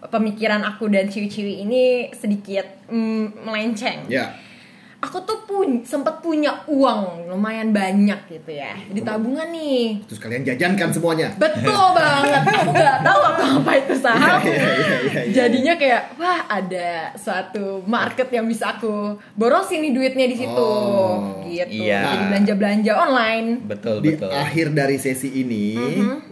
pemikiran 0.04 0.64
aku 0.64 0.88
dan 0.88 1.08
ciwi-ciwi 1.08 1.60
ini 1.60 2.08
sedikit 2.16 2.64
mm, 2.88 3.44
melenceng. 3.44 4.08
Ya. 4.08 4.32
Aku 5.04 5.20
tuh 5.28 5.44
pun 5.44 5.84
sempet 5.84 6.24
punya 6.24 6.64
uang 6.64 7.28
lumayan 7.28 7.76
banyak 7.76 8.16
gitu 8.24 8.56
ya 8.56 8.72
di 8.88 9.04
tabungan 9.04 9.52
nih. 9.52 10.00
Terus 10.08 10.16
kalian 10.16 10.42
jajankan 10.48 10.88
semuanya. 10.96 11.28
Betul 11.36 11.92
banget. 11.98 12.40
Aku 12.40 12.70
nggak 12.72 12.98
tahu 13.04 13.20
aku 13.20 13.42
apa 13.60 13.72
itu 13.76 13.94
saham. 14.00 14.40
Iya, 14.40 14.56
iya, 14.56 14.70
iya, 14.72 14.98
iya. 15.04 15.20
Jadinya 15.28 15.74
kayak 15.76 16.02
wah 16.16 16.40
ada 16.48 17.12
suatu 17.20 17.84
market 17.84 18.32
yang 18.32 18.48
bisa 18.48 18.80
aku 18.80 19.20
borosin 19.36 19.84
nih 19.84 19.92
duitnya 19.92 20.26
di 20.32 20.36
situ. 20.40 20.64
Oh, 20.72 21.44
gitu. 21.44 21.84
iya. 21.84 22.00
Jadi 22.08 22.24
belanja-belanja 22.32 22.92
online. 22.96 23.48
Betul 23.68 24.00
Di 24.00 24.16
betul. 24.16 24.32
akhir 24.32 24.66
dari 24.72 24.96
sesi 24.96 25.28
ini 25.36 25.76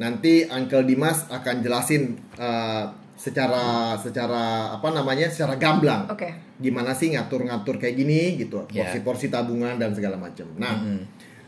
nanti 0.00 0.48
Uncle 0.48 0.88
Dimas 0.88 1.28
akan 1.28 1.60
jelasin 1.60 2.16
uh, 2.40 3.01
secara 3.22 3.94
secara 3.94 4.74
apa 4.74 4.88
namanya 4.90 5.30
secara 5.30 5.54
gamblang. 5.54 6.10
Oke. 6.10 6.26
Gimana 6.58 6.90
sih 6.90 7.14
ngatur-ngatur 7.14 7.78
kayak 7.78 7.94
gini 7.94 8.34
gitu, 8.34 8.66
Ya. 8.74 8.82
porsi-porsi 8.82 9.30
tabungan 9.30 9.78
dan 9.78 9.94
segala 9.94 10.18
macam. 10.18 10.50
Nah, 10.58 10.82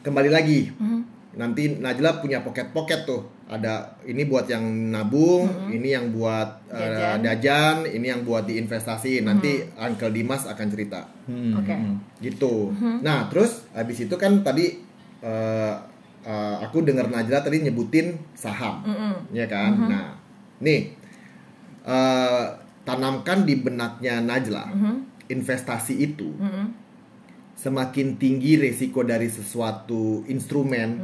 kembali 0.07 0.31
lagi. 0.31 0.71
Nanti 1.35 1.67
Najla 1.83 2.23
punya 2.23 2.47
pocket-pocket 2.47 3.11
tuh. 3.11 3.27
Ada 3.51 3.99
ini 4.07 4.23
buat 4.25 4.47
yang 4.47 4.63
nabung, 4.95 5.51
ini 5.69 5.91
yang 5.91 6.15
buat 6.15 6.71
uh, 6.71 6.79
Jajan. 6.79 7.19
jajan, 7.27 7.77
ini 7.91 8.07
yang 8.07 8.23
buat 8.23 8.47
diinvestasi. 8.47 9.27
Nanti 9.27 9.67
Uncle 9.75 10.15
Dimas 10.15 10.47
akan 10.47 10.67
cerita 10.71 11.03
Hmm, 11.27 11.59
Oke. 11.59 11.75
hmm. 11.75 12.23
gitu. 12.23 12.71
Nah, 13.03 13.27
terus 13.27 13.67
habis 13.75 13.99
itu 13.99 14.15
kan 14.15 14.47
tadi 14.47 14.79
eh, 15.27 15.75
eh, 16.23 16.57
aku 16.63 16.87
dengar 16.87 17.11
Najla 17.11 17.43
tadi 17.43 17.67
nyebutin 17.67 18.15
saham, 18.39 18.81
ya 19.35 19.45
kan? 19.51 19.73
Nah, 19.91 20.07
nih 20.63 21.04
eh, 21.85 22.45
tanamkan 22.85 23.45
di 23.45 23.55
benaknya 23.57 24.21
Najla 24.21 24.65
investasi 25.29 25.95
itu 26.01 26.29
semakin 27.55 28.21
tinggi 28.21 28.61
resiko 28.61 29.01
dari 29.07 29.31
sesuatu 29.31 30.21
instrumen. 30.29 31.01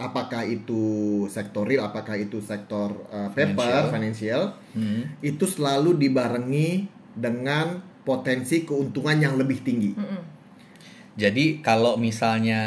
Apakah 0.00 0.48
itu 0.48 0.80
sektor 1.28 1.68
real, 1.68 1.84
apakah 1.84 2.16
itu 2.16 2.40
sektor 2.40 3.04
eh, 3.12 3.28
paper, 3.36 3.92
financial, 3.92 4.56
Hmm. 4.72 5.12
itu 5.20 5.44
selalu 5.44 5.98
dibarengi 6.00 6.88
dengan 7.12 7.84
potensi 8.00 8.64
keuntungan 8.64 9.18
yang 9.20 9.36
lebih 9.36 9.60
tinggi. 9.60 9.92
Jadi 11.20 11.60
kalau 11.60 12.00
misalnya 12.00 12.60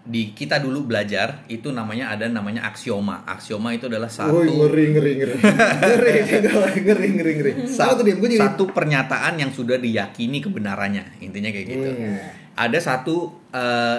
di 0.00 0.30
kita 0.30 0.62
dulu 0.62 0.86
belajar 0.86 1.42
itu 1.50 1.68
namanya 1.68 2.14
ada 2.14 2.30
namanya 2.30 2.62
aksioma. 2.64 3.26
Aksioma 3.26 3.74
itu 3.74 3.90
adalah 3.90 4.06
satu 4.06 4.38
ngeri 4.62 4.84
ngeri 4.94 5.12
ngeri. 5.18 5.34
ngeri 5.34 6.12
ngeri 6.78 7.08
ngeri 7.10 7.32
ngeri 7.34 7.52
satu 8.38 8.70
pernyataan 8.70 9.34
yang 9.36 9.50
sudah 9.50 9.76
diyakini 9.76 10.38
kebenarannya 10.38 11.18
intinya 11.18 11.50
kayak 11.50 11.66
gitu 11.66 11.88
Hmm. 11.88 12.20
ada 12.54 12.78
satu 12.78 13.16
eh, 13.50 13.98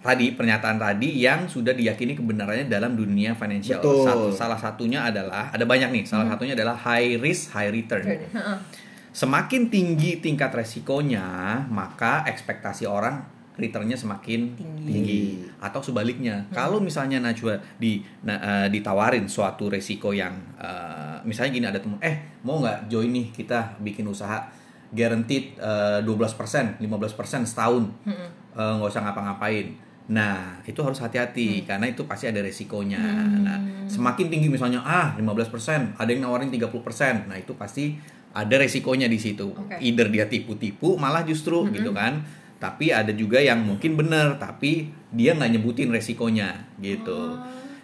tadi 0.00 0.32
pernyataan 0.32 0.76
tadi 0.76 1.18
yang 1.18 1.46
sudah 1.46 1.72
diyakini 1.72 2.14
kebenarannya 2.14 2.66
dalam 2.66 2.94
dunia 2.94 3.34
financial 3.34 3.78
Betul. 3.78 4.02
Satu, 4.02 4.26
salah 4.32 4.56
satunya 4.56 5.04
adalah 5.04 5.50
ada 5.50 5.62
banyak 5.62 5.92
nih 5.92 6.04
salah 6.04 6.26
satunya 6.26 6.54
adalah 6.54 6.74
high 6.74 7.18
risk 7.18 7.52
high 7.52 7.68
return 7.68 8.02
Heeh. 8.02 8.56
Semakin 9.12 9.68
tinggi 9.68 10.18
tingkat 10.18 10.50
resikonya 10.50 11.22
maka 11.68 12.24
ekspektasi 12.24 12.84
orang 12.84 13.20
returnnya 13.52 13.92
semakin 13.94 14.56
Tinggi. 14.56 14.88
tinggi, 14.88 15.22
atau 15.60 15.84
sebaliknya 15.84 16.48
kalau 16.48 16.80
misalnya 16.80 17.20
Najwa 17.20 17.60
di 17.76 18.00
na- 18.24 18.40
eh, 18.40 18.68
ditawarin 18.72 19.28
suatu 19.28 19.68
resiko 19.68 20.16
yang 20.16 20.32
eh, 20.56 21.20
misalnya 21.28 21.52
gini 21.52 21.66
ada 21.68 21.76
temen 21.76 22.00
eh 22.00 22.40
mau 22.40 22.58
nggak 22.58 22.88
join 22.88 23.12
nih 23.12 23.28
kita 23.28 23.76
bikin 23.78 24.08
usaha 24.08 24.48
guaranteed 24.88 25.60
eh, 25.60 26.00
12% 26.00 26.80
15% 26.80 27.44
setahun? 27.44 27.84
Eh, 28.08 28.16
nggak 28.56 28.88
usah 28.88 29.04
ngapa-ngapain. 29.04 29.68
Nah 30.08 30.56
itu 30.64 30.80
harus 30.80 30.98
hati-hati 30.98 31.62
karena 31.62 31.84
itu 31.86 32.08
pasti 32.08 32.32
ada 32.32 32.40
resikonya. 32.40 33.00
Nah 33.36 33.60
semakin 33.84 34.32
tinggi 34.32 34.48
misalnya 34.48 34.80
ah 34.80 35.12
15% 35.14 36.00
ada 36.00 36.08
yang 36.08 36.24
nawarin 36.24 36.48
30% 36.48 37.28
nah 37.28 37.36
itu 37.36 37.52
pasti 37.52 38.00
ada 38.32 38.54
resikonya 38.56 39.06
di 39.08 39.20
situ. 39.20 39.52
Oke. 39.52 39.76
either 39.80 40.08
dia 40.08 40.24
tipu-tipu 40.28 40.96
malah 40.96 41.24
justru 41.24 41.68
gitu 41.72 41.92
kan. 41.92 42.24
Tapi 42.62 42.94
ada 42.94 43.10
juga 43.10 43.42
yang 43.42 43.60
mungkin 43.60 43.98
bener 43.98 44.38
tapi 44.38 44.88
dia 45.10 45.34
nggak 45.36 45.58
nyebutin 45.58 45.90
resikonya 45.92 46.66
gitu. 46.80 47.36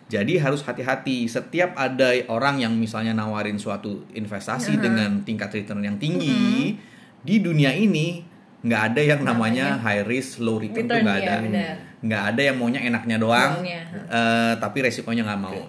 Jadi 0.09 0.41
harus 0.41 0.65
hati-hati. 0.65 1.29
Setiap 1.29 1.77
ada 1.77 2.17
orang 2.33 2.65
yang 2.65 2.73
misalnya 2.73 3.13
nawarin 3.13 3.61
suatu 3.61 4.09
investasi 4.17 4.81
dengan 4.81 5.21
tingkat 5.21 5.53
return 5.53 5.85
yang 5.85 6.01
tinggi 6.01 6.73
di 7.21 7.37
dunia 7.45 7.75
ini 7.77 8.25
nggak 8.59 8.83
ada 8.95 9.01
yang 9.05 9.21
namanya 9.23 9.79
high 9.79 10.03
risk 10.03 10.43
low 10.43 10.59
return, 10.59 10.91
tuh 10.91 10.99
Return, 10.99 11.07
nggak 11.07 11.19
iya, 11.23 11.29
ada. 11.31 11.37
benar. 11.47 11.75
nggak 11.99 12.23
ada 12.35 12.41
yang 12.43 12.57
maunya 12.59 12.81
enaknya 12.83 13.17
doang 13.23 13.53
eh, 13.63 14.53
tapi 14.59 14.79
resikonya 14.83 15.23
nggak 15.23 15.43
mau 15.43 15.63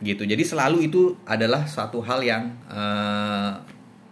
gitu. 0.00 0.24
Jadi 0.24 0.40
selalu 0.40 0.88
itu 0.88 1.12
adalah 1.28 1.68
satu 1.68 2.00
hal 2.00 2.24
yang 2.24 2.48
eh, 2.72 3.52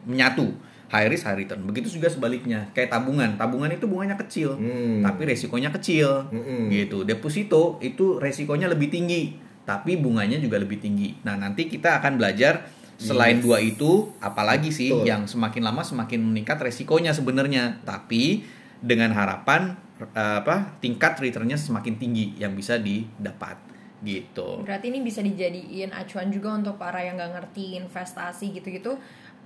menyatu 0.08 0.48
high 0.88 1.04
risk 1.06 1.28
high 1.28 1.36
return 1.36 1.60
begitu 1.62 1.92
juga 1.92 2.08
sebaliknya 2.08 2.72
kayak 2.72 2.88
tabungan 2.88 3.36
tabungan 3.36 3.68
itu 3.68 3.84
bunganya 3.84 4.16
kecil 4.16 4.56
Hmm. 4.56 5.04
tapi 5.04 5.28
resikonya 5.28 5.68
kecil 5.70 6.24
Mm-mm. 6.32 6.72
gitu 6.72 7.04
deposito 7.04 7.76
itu 7.78 8.16
resikonya 8.16 8.66
lebih 8.66 8.88
tinggi 8.88 9.36
tapi 9.62 10.00
bunganya 10.00 10.40
juga 10.40 10.56
lebih 10.56 10.80
tinggi 10.80 11.20
nah 11.20 11.36
nanti 11.36 11.68
kita 11.68 12.00
akan 12.00 12.16
belajar 12.16 12.64
selain 12.96 13.38
Yes. 13.38 13.44
dua 13.44 13.58
itu 13.60 13.90
apalagi 14.18 14.72
sih 14.72 14.90
Betul. 14.90 15.06
yang 15.06 15.22
semakin 15.22 15.62
lama 15.62 15.84
semakin 15.84 16.24
meningkat 16.24 16.56
resikonya 16.58 17.12
sebenarnya 17.12 17.84
tapi 17.84 18.48
dengan 18.80 19.12
harapan 19.12 19.76
eh, 20.00 20.36
apa 20.40 20.80
tingkat 20.80 21.20
returnnya 21.20 21.54
semakin 21.54 21.94
tinggi 21.94 22.32
yang 22.34 22.56
bisa 22.56 22.80
didapat 22.80 23.60
gitu 23.98 24.62
Berarti 24.62 24.88
ini 24.88 25.02
bisa 25.02 25.18
dijadiin 25.20 25.90
acuan 25.90 26.30
juga 26.30 26.54
untuk 26.54 26.74
para 26.74 27.02
yang 27.02 27.18
nggak 27.18 27.34
ngerti 27.34 27.76
investasi 27.76 28.54
gitu-gitu 28.54 28.94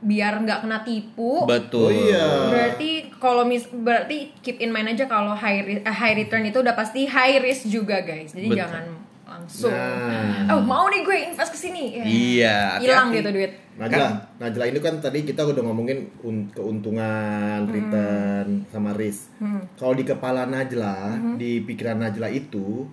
biar 0.02 0.34
nggak 0.36 0.60
kena 0.60 0.82
tipu. 0.82 1.46
betul 1.46 1.86
Oh 1.86 1.94
iya. 1.94 2.50
Berarti 2.50 2.90
kalau 3.16 3.42
mis 3.42 3.64
berarti 3.64 4.34
keep 4.38 4.58
in 4.58 4.68
mind 4.68 4.90
aja 4.90 5.06
kalau 5.06 5.30
high 5.32 5.62
ri- 5.62 5.80
eh, 5.80 5.94
high 5.94 6.18
return 6.18 6.42
itu 6.42 6.58
udah 6.58 6.74
pasti 6.74 7.06
high 7.06 7.38
risk 7.38 7.64
juga 7.66 8.02
guys. 8.02 8.30
Jadi 8.30 8.46
Betul. 8.46 8.60
jangan 8.60 8.84
langsung 9.24 9.72
Nah. 9.72 10.52
oh 10.52 10.60
mau 10.60 10.84
nih 10.86 11.00
gue 11.00 11.16
invest 11.24 11.48
ke 11.48 11.58
sini. 11.60 11.84
Ya. 11.94 12.04
Iya, 12.04 12.58
Hilang 12.78 13.08
gitu 13.12 13.30
duit. 13.30 13.52
Najla, 13.72 14.08
Najla 14.36 14.64
ini 14.66 14.78
kan 14.78 14.98
tadi 14.98 15.22
kita 15.22 15.40
udah 15.42 15.62
ngomongin 15.62 16.04
un- 16.20 16.50
keuntungan, 16.52 17.64
return, 17.64 18.68
sama 18.68 18.92
risk. 18.92 19.32
Kalau 19.72 19.94
di 19.94 20.04
kepala 20.04 20.44
Najla, 20.44 20.96
di 21.34 21.62
pikiran 21.62 21.96
Najla 21.96 22.28
itu, 22.28 22.84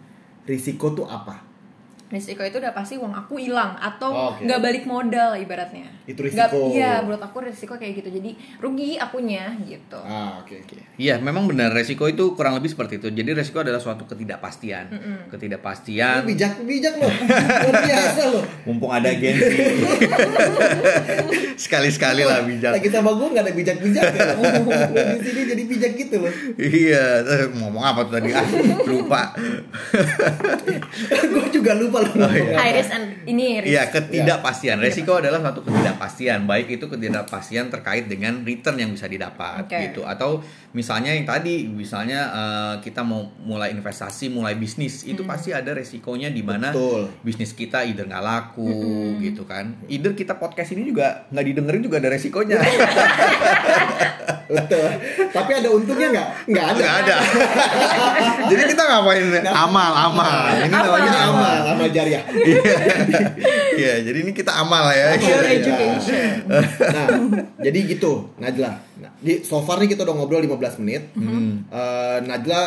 risiko 0.45 0.93
tuh 0.93 1.03
apa? 1.03 1.48
Risiko 2.09 2.41
itu 2.41 2.57
udah 2.57 2.71
pasti 2.71 2.95
uang 2.95 3.11
aku 3.13 3.37
hilang 3.37 3.75
atau 3.77 4.09
Oh, 4.09 4.31
nggak 4.35 4.59
balik 4.59 4.83
modal 4.83 5.35
ibaratnya. 5.35 5.87
Itu 6.03 6.23
Nggak- 6.23 6.49
risiko. 6.49 6.73
Iya, 6.73 6.99
menurut 6.99 7.21
aku 7.21 7.37
risiko 7.39 7.73
kayak 7.75 7.95
gitu. 7.95 8.07
Jadi 8.11 8.33
rugi 8.57 8.95
akunya 8.95 9.51
gitu. 9.61 9.95
Ah, 9.99 10.37
oke 10.37 10.59
oke. 10.59 10.75
Iya, 10.95 11.17
memang 11.17 11.45
benar 11.45 11.69
resiko 11.69 12.05
itu 12.05 12.33
kurang 12.33 12.55
lebih 12.55 12.67
seperti 12.67 12.97
itu. 12.97 13.07
Jadi 13.07 13.29
resiko 13.31 13.59
adalah 13.59 13.77
suatu 13.77 14.03
ketidakpastian. 14.03 14.83
Lu 14.89 14.97
Ketidakpastian. 15.29 16.25
bijak 16.25 16.59
bijak 16.59 16.93
loh. 16.95 17.07
Luar 17.13 17.75
biasa 17.79 18.21
loh. 18.27 18.43
Mumpung 18.65 18.89
ada 18.89 19.07
gengsi. 19.11 19.59
Sekali-sekali 21.59 22.23
lah 22.23 22.41
bijak. 22.41 22.71
Lagi 22.73 22.87
sama 22.89 23.11
gue 23.11 23.27
gak 23.29 23.43
ada 23.43 23.51
bijak-bijak 23.53 24.03
ya. 24.09 24.25
Di 25.13 25.19
sini 25.21 25.41
jadi 25.45 25.61
bijak 25.63 25.91
gitu 25.95 26.15
loh. 26.19 26.31
Iya, 26.57 27.03
ngomong 27.53 27.83
apa 27.83 27.99
tuh 28.03 28.11
tadi? 28.15 28.31
Ah, 28.31 28.43
lupa. 28.81 29.21
gue 31.29 31.45
juga 31.51 31.71
lupa 31.75 31.98
lu 32.01 32.11
Oh, 32.19 32.29
iya. 32.29 32.55
high 32.55 32.73
risk 32.73 32.91
and 32.91 33.05
ini 33.25 33.59
risk. 33.59 33.71
Iya, 33.71 33.83
ketidakpastian. 33.89 34.77
Resiko 34.79 35.17
adalah 35.17 35.39
suatu 35.39 35.61
ketidakpastian, 35.61 36.43
baik 36.43 36.67
itu 36.71 36.85
ketidakpastian 36.85 37.67
terkait 37.67 38.05
dengan 38.05 38.41
return 38.41 38.75
yang 38.75 38.89
bisa 38.89 39.05
didapat 39.05 39.63
Oke. 39.63 39.77
gitu. 39.87 40.01
Atau 40.03 40.41
misalnya 40.71 41.11
yang 41.11 41.23
tadi, 41.23 41.65
misalnya 41.65 42.19
eh, 42.29 42.73
kita 42.81 43.01
mau 43.01 43.23
mulai 43.39 43.71
investasi, 43.71 44.29
mulai 44.29 44.53
bisnis, 44.53 45.03
itu 45.03 45.23
pasti 45.23 45.51
ada 45.51 45.71
resikonya 45.71 46.29
di 46.29 46.41
mana 46.41 46.71
bisnis 47.19 47.51
kita 47.51 47.83
either 47.83 48.03
nggak 48.03 48.21
laku 48.21 48.69
gitu 49.19 49.43
kan. 49.43 49.75
Either 49.87 50.13
kita 50.13 50.35
podcast 50.35 50.71
ini 50.71 50.85
juga 50.85 51.27
nggak 51.29 51.45
didengerin 51.45 51.81
juga 51.81 51.97
ada 51.97 52.09
resikonya. 52.09 52.57
Betul. 54.49 54.81
Tapi 55.29 55.51
ada 55.53 55.69
untungnya 55.69 56.07
nggak? 56.09 56.27
Nggak 56.49 56.65
ada. 56.65 56.79
Nggak 56.81 56.93
ada. 57.05 57.15
Jadi 58.49 58.63
kita 58.65 58.81
ngapain 58.81 59.25
amal 59.45 59.91
amal. 59.93 60.33
Ini 60.57 60.73
Amal. 60.73 60.85
namanya 60.89 61.05
Ini 61.05 61.19
amal. 61.21 61.53
amal, 61.69 61.88
amal 61.89 61.97
jariah. 61.97 62.23
Iya. 62.29 62.75
Iya, 63.73 63.93
jadi 64.05 64.17
ini 64.21 64.31
kita 64.31 64.51
amal 64.53 64.85
ya. 64.91 65.17
Iya. 65.17 65.37
education. 65.57 66.35
Nah, 66.45 67.07
jadi 67.59 67.79
gitu, 67.89 68.29
Najla. 68.37 68.71
Nah, 69.01 69.11
di 69.17 69.41
so 69.41 69.63
far 69.65 69.81
nih 69.81 69.89
kita 69.89 70.05
udah 70.05 70.15
ngobrol 70.15 70.39
15 70.39 70.77
menit. 70.79 71.09
Eh, 71.15 72.17
Najla 72.21 72.61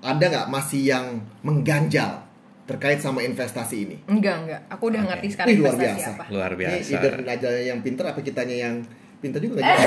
ada 0.00 0.24
nggak 0.24 0.48
masih 0.48 0.82
yang 0.86 1.06
mengganjal 1.42 2.24
terkait 2.64 2.96
sama 2.96 3.20
investasi 3.20 3.84
ini? 3.84 3.96
Enggak, 4.08 4.36
enggak. 4.40 4.60
Aku 4.72 4.88
udah 4.88 5.04
Oke. 5.04 5.08
ngerti 5.12 5.26
sekarang 5.36 5.48
Ini 5.50 5.60
luar 5.60 5.74
investasi 5.74 6.00
biasa. 6.00 6.08
apa. 6.16 6.24
Luar 6.32 6.50
Ini 6.50 6.58
biasa. 6.58 6.88
either 6.96 7.14
Najla 7.20 7.50
yang 7.62 7.78
pinter 7.84 8.04
apa 8.08 8.20
kitanya 8.24 8.56
yang 8.56 8.74
pinter 9.20 9.40
juga 9.40 9.60
jelas. 9.60 9.80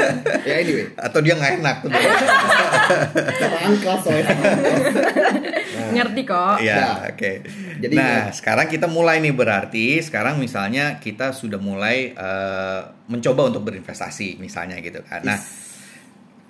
ya 0.48 0.54
anyway, 0.60 0.84
Atau 0.94 1.20
dia 1.20 1.34
nggak 1.34 1.52
enak 1.58 1.76
tuh. 1.80 1.90
sama 3.40 3.58
angka 3.64 3.92
soalnya. 4.00 4.36
Ngerti 5.90 6.22
kok. 6.22 6.56
Iya, 6.58 6.76
Nah, 6.76 6.96
oke. 7.06 7.32
jadi- 7.78 7.94
nah, 7.94 8.30
sekarang 8.30 8.66
kita 8.66 8.86
mulai 8.86 9.18
nih 9.18 9.32
berarti 9.32 9.98
sekarang 9.98 10.36
misalnya 10.36 10.96
kita 10.98 11.30
sudah 11.30 11.58
mulai 11.58 12.10
eh, 12.10 12.80
mencoba 13.06 13.48
untuk 13.48 13.64
berinvestasi 13.64 14.38
misalnya 14.38 14.78
gitu 14.78 15.02
kan. 15.02 15.20
Nah, 15.20 15.36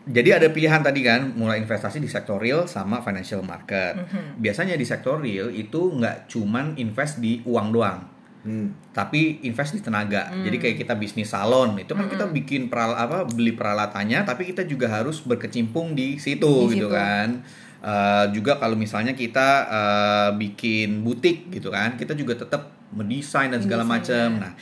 jadi 0.04 0.36
ada 0.36 0.48
pilihan 0.48 0.78
tadi 0.78 1.00
kan, 1.00 1.32
mulai 1.32 1.58
investasi 1.58 1.96
di 1.96 2.06
sektor 2.06 2.36
real 2.36 2.68
sama 2.68 3.00
financial 3.00 3.40
market. 3.40 3.96
Biasanya 4.36 4.76
di 4.76 4.84
sektor 4.84 5.16
real 5.16 5.48
itu 5.48 5.80
nggak 5.90 6.28
cuman 6.28 6.76
invest 6.76 7.18
di 7.18 7.40
uang 7.42 7.68
doang. 7.70 8.00
Hmm. 8.44 8.76
tapi 8.92 9.40
invest 9.40 9.72
di 9.72 9.80
tenaga. 9.80 10.28
Jadi 10.36 10.60
kayak 10.60 10.76
kita 10.76 10.92
bisnis 10.94 11.32
salon, 11.32 11.80
itu 11.80 11.96
kan 11.96 12.12
kita 12.12 12.28
bikin 12.28 12.68
peral 12.68 12.92
apa 12.92 13.24
beli 13.24 13.56
peralatannya, 13.56 14.20
tapi 14.20 14.44
kita 14.44 14.68
juga 14.68 14.92
harus 14.92 15.24
berkecimpung 15.24 15.96
di 15.96 16.20
situ 16.20 16.68
Di 16.68 16.76
gitu 16.76 16.84
situ. 16.84 16.88
kan. 16.92 17.40
Eh, 17.84 18.26
juga 18.32 18.56
kalau 18.56 18.72
misalnya 18.74 19.12
kita 19.12 19.48
eh, 19.68 20.30
bikin 20.40 21.04
butik 21.04 21.52
gitu 21.52 21.68
kan, 21.68 22.00
kita 22.00 22.16
juga 22.16 22.32
tetap 22.32 22.72
mendesain 22.96 23.52
dan 23.52 23.60
segala 23.60 23.84
macam. 23.84 24.40
ya. 24.40 24.48
Nah, 24.48 24.52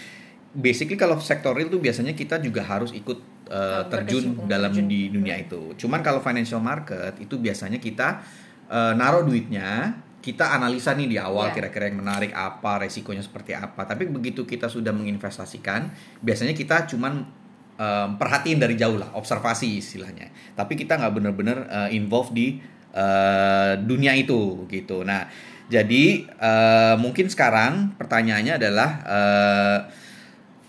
basically 0.51 0.99
kalau 0.99 1.15
sektor 1.23 1.55
real 1.55 1.71
tuh 1.71 1.79
biasanya 1.79 2.13
kita 2.13 2.43
juga 2.43 2.67
harus 2.67 2.91
ikut 2.91 3.31
Harus 3.53 3.85
terjun 3.93 4.49
dalam 4.49 4.73
terjun. 4.73 4.89
di 4.89 5.13
dunia 5.13 5.37
itu. 5.37 5.77
Cuman 5.77 6.01
kalau 6.01 6.19
financial 6.19 6.59
market 6.59 7.15
itu 7.21 7.37
biasanya 7.37 7.79
kita 7.79 8.25
eh, 8.67 8.93
naruh 8.97 9.23
duitnya, 9.23 9.93
kita 10.19 10.57
analisa 10.57 10.91
nih 10.91 11.07
di 11.07 11.19
awal 11.21 11.53
Iya. 11.53 11.61
kira-kira 11.61 11.93
yang 11.93 12.01
menarik 12.01 12.33
apa, 12.33 12.81
resikonya 12.81 13.21
seperti 13.21 13.53
apa. 13.53 13.85
Tapi 13.85 14.09
begitu 14.09 14.43
kita 14.43 14.67
sudah 14.67 14.91
menginvestasikan, 14.91 15.93
biasanya 16.19 16.57
kita 16.57 16.89
cuman 16.89 17.27
em, 17.75 18.09
perhatiin 18.17 18.57
dari 18.57 18.79
jauh 18.79 18.97
lah, 18.97 19.13
observasi 19.13 19.77
istilahnya. 19.77 20.31
Tapi 20.55 20.73
kita 20.73 20.97
nggak 20.97 21.13
bener-bener 21.13 21.59
eh, 21.69 21.91
involve 21.93 22.31
di 22.33 22.47
eh, 22.93 23.73
dunia 23.79 24.13
itu 24.13 24.65
gitu. 24.67 25.03
Nah, 25.03 25.27
jadi 25.67 26.05
eh, 26.25 26.95
mungkin 26.97 27.27
sekarang 27.27 27.97
pertanyaannya 27.97 28.55
adalah, 28.57 28.91
eh, 29.05 29.79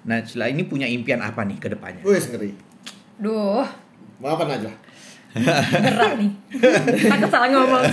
Najla 0.03 0.51
ini 0.51 0.67
punya 0.67 0.83
impian 0.83 1.19
apa 1.19 1.43
nih 1.43 1.55
ke 1.55 1.71
depannya? 1.71 2.03
Wes 2.03 2.27
ngeri. 2.27 2.51
Duh, 3.15 3.63
Mau 4.19 4.31
apa 4.31 4.43
Najla? 4.45 4.73
berat 5.33 6.13
nih. 6.15 6.31
Takut 7.07 7.25
salah 7.27 7.49
ngomong. 7.49 7.83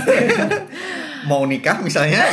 mau 1.22 1.44
nikah 1.44 1.80
misalnya 1.80 2.24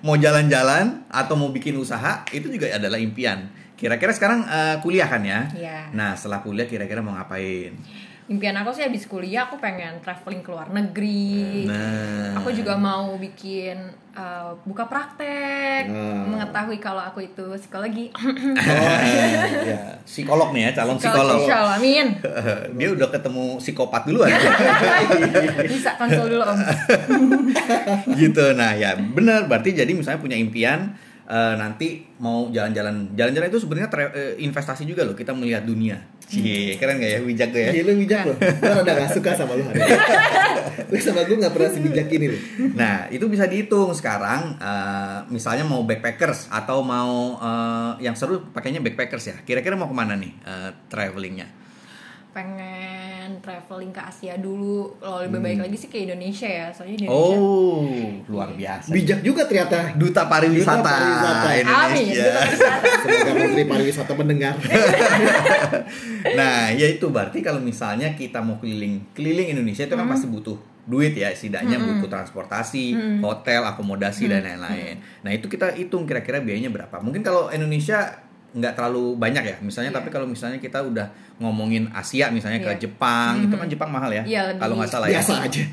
mau 0.00 0.14
jalan-jalan 0.14 1.02
atau 1.08 1.34
mau 1.34 1.48
bikin 1.48 1.72
usaha 1.74 2.20
itu 2.28 2.48
juga 2.48 2.68
adalah 2.70 3.00
impian 3.00 3.48
kira-kira 3.74 4.12
sekarang 4.12 4.44
eh, 4.44 4.76
kuliah 4.78 5.08
kan 5.08 5.20
ya 5.20 5.48
Iya. 5.50 5.88
nah 5.90 6.12
setelah 6.12 6.40
kuliah 6.40 6.64
kira-kira 6.64 7.00
mau 7.00 7.16
ngapain 7.16 7.72
Impian 8.24 8.56
aku 8.56 8.72
sih 8.72 8.80
habis 8.80 9.04
kuliah 9.04 9.44
aku 9.44 9.60
pengen 9.60 10.00
traveling 10.00 10.40
ke 10.40 10.48
luar 10.48 10.72
negeri. 10.72 11.68
nah 11.68 12.40
Aku 12.40 12.48
juga 12.50 12.72
mau 12.72 13.12
bikin 13.14 13.76
uh, 14.10 14.48
buka 14.64 14.84
praktek, 14.84 15.84
Hmm. 15.84 16.32
mengetahui 16.32 16.78
kalau 16.78 16.98
aku 16.98 17.20
itu 17.22 17.44
psikologi. 17.54 18.08
ya, 19.62 20.00
psikolog 20.02 20.50
nih 20.50 20.72
ya 20.72 20.80
calon 20.80 20.96
psikolog 20.96 21.44
Allah, 21.44 21.76
amin. 21.76 22.16
dia 22.78 22.88
udah 22.90 23.08
ketemu 23.10 23.60
psikopat 23.60 24.02
duluan 24.04 24.32
Bisa 25.68 25.92
konsul 25.94 26.24
dulu 26.30 26.44
om. 26.44 26.56
gitu 28.20 28.44
nah 28.54 28.72
ya 28.72 28.96
benar 28.96 29.44
berarti 29.44 29.74
jadi 29.74 29.90
misalnya 29.90 30.20
punya 30.20 30.36
impian 30.36 30.96
eh, 31.24 31.54
nanti 31.56 32.04
mau 32.18 32.48
jalan-jalan 32.48 33.12
jalan-jalan 33.12 33.48
itu 33.48 33.60
sebenarnya 33.60 33.88
eh, 34.10 34.34
investasi 34.40 34.84
juga 34.84 35.04
loh 35.04 35.12
kita 35.12 35.32
melihat 35.32 35.64
dunia 35.64 36.00
Cie, 36.24 36.76
keren 36.80 36.96
gak 36.98 37.10
ya 37.10 37.18
bijak 37.20 37.48
gue 37.52 37.62
ya 37.62 37.70
Iya 37.74 37.82
lu 37.84 37.92
bijak 38.00 38.20
loh. 38.28 38.36
Gue 38.40 38.70
rada 38.70 38.92
gak 38.96 39.10
suka 39.12 39.30
sama 39.36 39.56
lu 39.56 39.62
hari 39.64 39.80
ini. 39.80 39.92
Lu 40.90 40.96
sama 41.00 41.22
gue 41.24 41.36
gak 41.38 41.54
pernah 41.54 41.70
sebijak 41.70 42.08
ini 42.12 42.26
loh. 42.32 42.40
Nah, 42.76 43.06
itu 43.08 43.24
bisa 43.30 43.44
dihitung 43.48 43.92
sekarang. 43.94 44.56
eh, 44.58 45.18
misalnya 45.30 45.64
mau 45.64 45.82
backpackers 45.84 46.48
atau 46.52 46.84
mau 46.84 47.38
eh, 47.40 48.04
yang 48.04 48.16
seru 48.16 48.40
pakainya 48.52 48.80
backpackers 48.84 49.24
ya. 49.30 49.36
Kira-kira 49.42 49.76
mau 49.76 49.88
ke 49.88 49.96
mana 49.96 50.14
nih 50.16 50.32
eh, 50.44 50.70
travelingnya? 50.88 51.63
Pengen 52.34 53.38
traveling 53.38 53.94
ke 53.94 54.02
Asia 54.02 54.34
dulu. 54.34 54.98
Kalau 54.98 55.22
lebih 55.22 55.38
baik 55.38 55.58
lagi 55.62 55.76
sih 55.78 55.86
ke 55.86 56.02
Indonesia 56.02 56.50
ya. 56.50 56.66
Soalnya 56.74 57.06
Indonesia. 57.06 57.38
Oh, 57.38 57.86
luar 58.26 58.50
biasa. 58.58 58.90
Bijak 58.90 59.22
juga 59.22 59.46
ternyata. 59.46 59.94
Duta 59.94 60.26
pariwisata, 60.26 60.82
Duta 60.82 60.90
pariwisata. 60.90 61.48
Amin. 61.70 62.04
Indonesia. 62.10 62.26
Duta 62.26 62.42
wisata. 62.50 62.86
Semoga 63.06 63.32
Menteri 63.38 63.64
Pariwisata 63.70 64.12
mendengar. 64.18 64.54
nah, 66.38 66.74
ya 66.74 66.86
itu 66.90 67.06
berarti 67.06 67.38
kalau 67.38 67.62
misalnya 67.62 68.18
kita 68.18 68.42
mau 68.42 68.58
keliling 68.58 69.14
keliling 69.14 69.54
Indonesia 69.54 69.86
itu 69.86 69.94
kan 69.94 70.10
pasti 70.10 70.26
butuh 70.26 70.58
duit 70.84 71.16
ya, 71.16 71.32
setidaknya 71.32 71.80
butuh 71.80 72.12
transportasi, 72.12 72.92
hotel, 73.24 73.64
akomodasi 73.64 74.28
dan 74.28 74.44
lain-lain. 74.44 75.00
Nah, 75.24 75.32
itu 75.32 75.48
kita 75.48 75.72
hitung 75.72 76.04
kira-kira 76.04 76.44
biayanya 76.44 76.68
berapa. 76.68 77.00
Mungkin 77.00 77.24
kalau 77.24 77.48
Indonesia 77.48 78.20
nggak 78.54 78.72
terlalu 78.72 79.14
banyak 79.14 79.44
ya, 79.44 79.56
misalnya 79.58 79.90
Iya. 79.90 79.98
tapi 79.98 80.08
kalau 80.08 80.24
misalnya 80.24 80.56
kita 80.56 80.78
udah 80.80 81.10
ngomongin 81.36 81.90
Asia 81.90 82.30
misalnya 82.30 82.58
ke 82.58 82.70
Iya. 82.70 82.80
Jepang, 82.80 83.42
itu 83.42 83.50
kan 83.52 83.66
Jepang 83.66 83.90
mahal 83.90 84.08
ya. 84.08 84.22
Lebih- 84.22 84.56
Kalau 84.56 84.74
nggak 84.78 84.88
salah 84.88 85.06
ya. 85.06 85.18
Biasa 85.18 85.32
aja. 85.42 85.62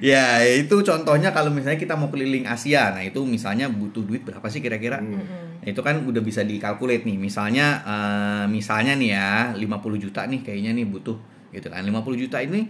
Ya, 0.00 0.44
itu 0.44 0.84
contohnya 0.84 1.32
kalau 1.32 1.48
misalnya 1.48 1.80
kita 1.80 1.96
mau 1.96 2.12
keliling 2.12 2.44
Asia. 2.44 2.92
Nah, 2.92 3.00
itu 3.00 3.24
misalnya 3.24 3.72
butuh 3.72 4.04
duit 4.04 4.20
berapa 4.20 4.44
sih 4.46 4.60
kira-kira? 4.60 5.00
Nah, 5.00 5.24
itu 5.64 5.80
kan 5.80 6.04
udah 6.04 6.20
bisa 6.20 6.44
dikalkulate 6.44 7.08
nih. 7.08 7.16
Misalnya 7.16 7.66
eh, 7.82 8.44
misalnya 8.46 8.92
nih 8.92 9.10
ya, 9.10 9.30
50 9.56 9.64
juta 9.98 10.28
nih 10.28 10.44
kayaknya 10.44 10.76
nih 10.76 10.84
butuh 10.84 11.16
gitu 11.50 11.72
kan. 11.72 11.80
50 11.80 12.20
juta 12.20 12.36
ini 12.38 12.68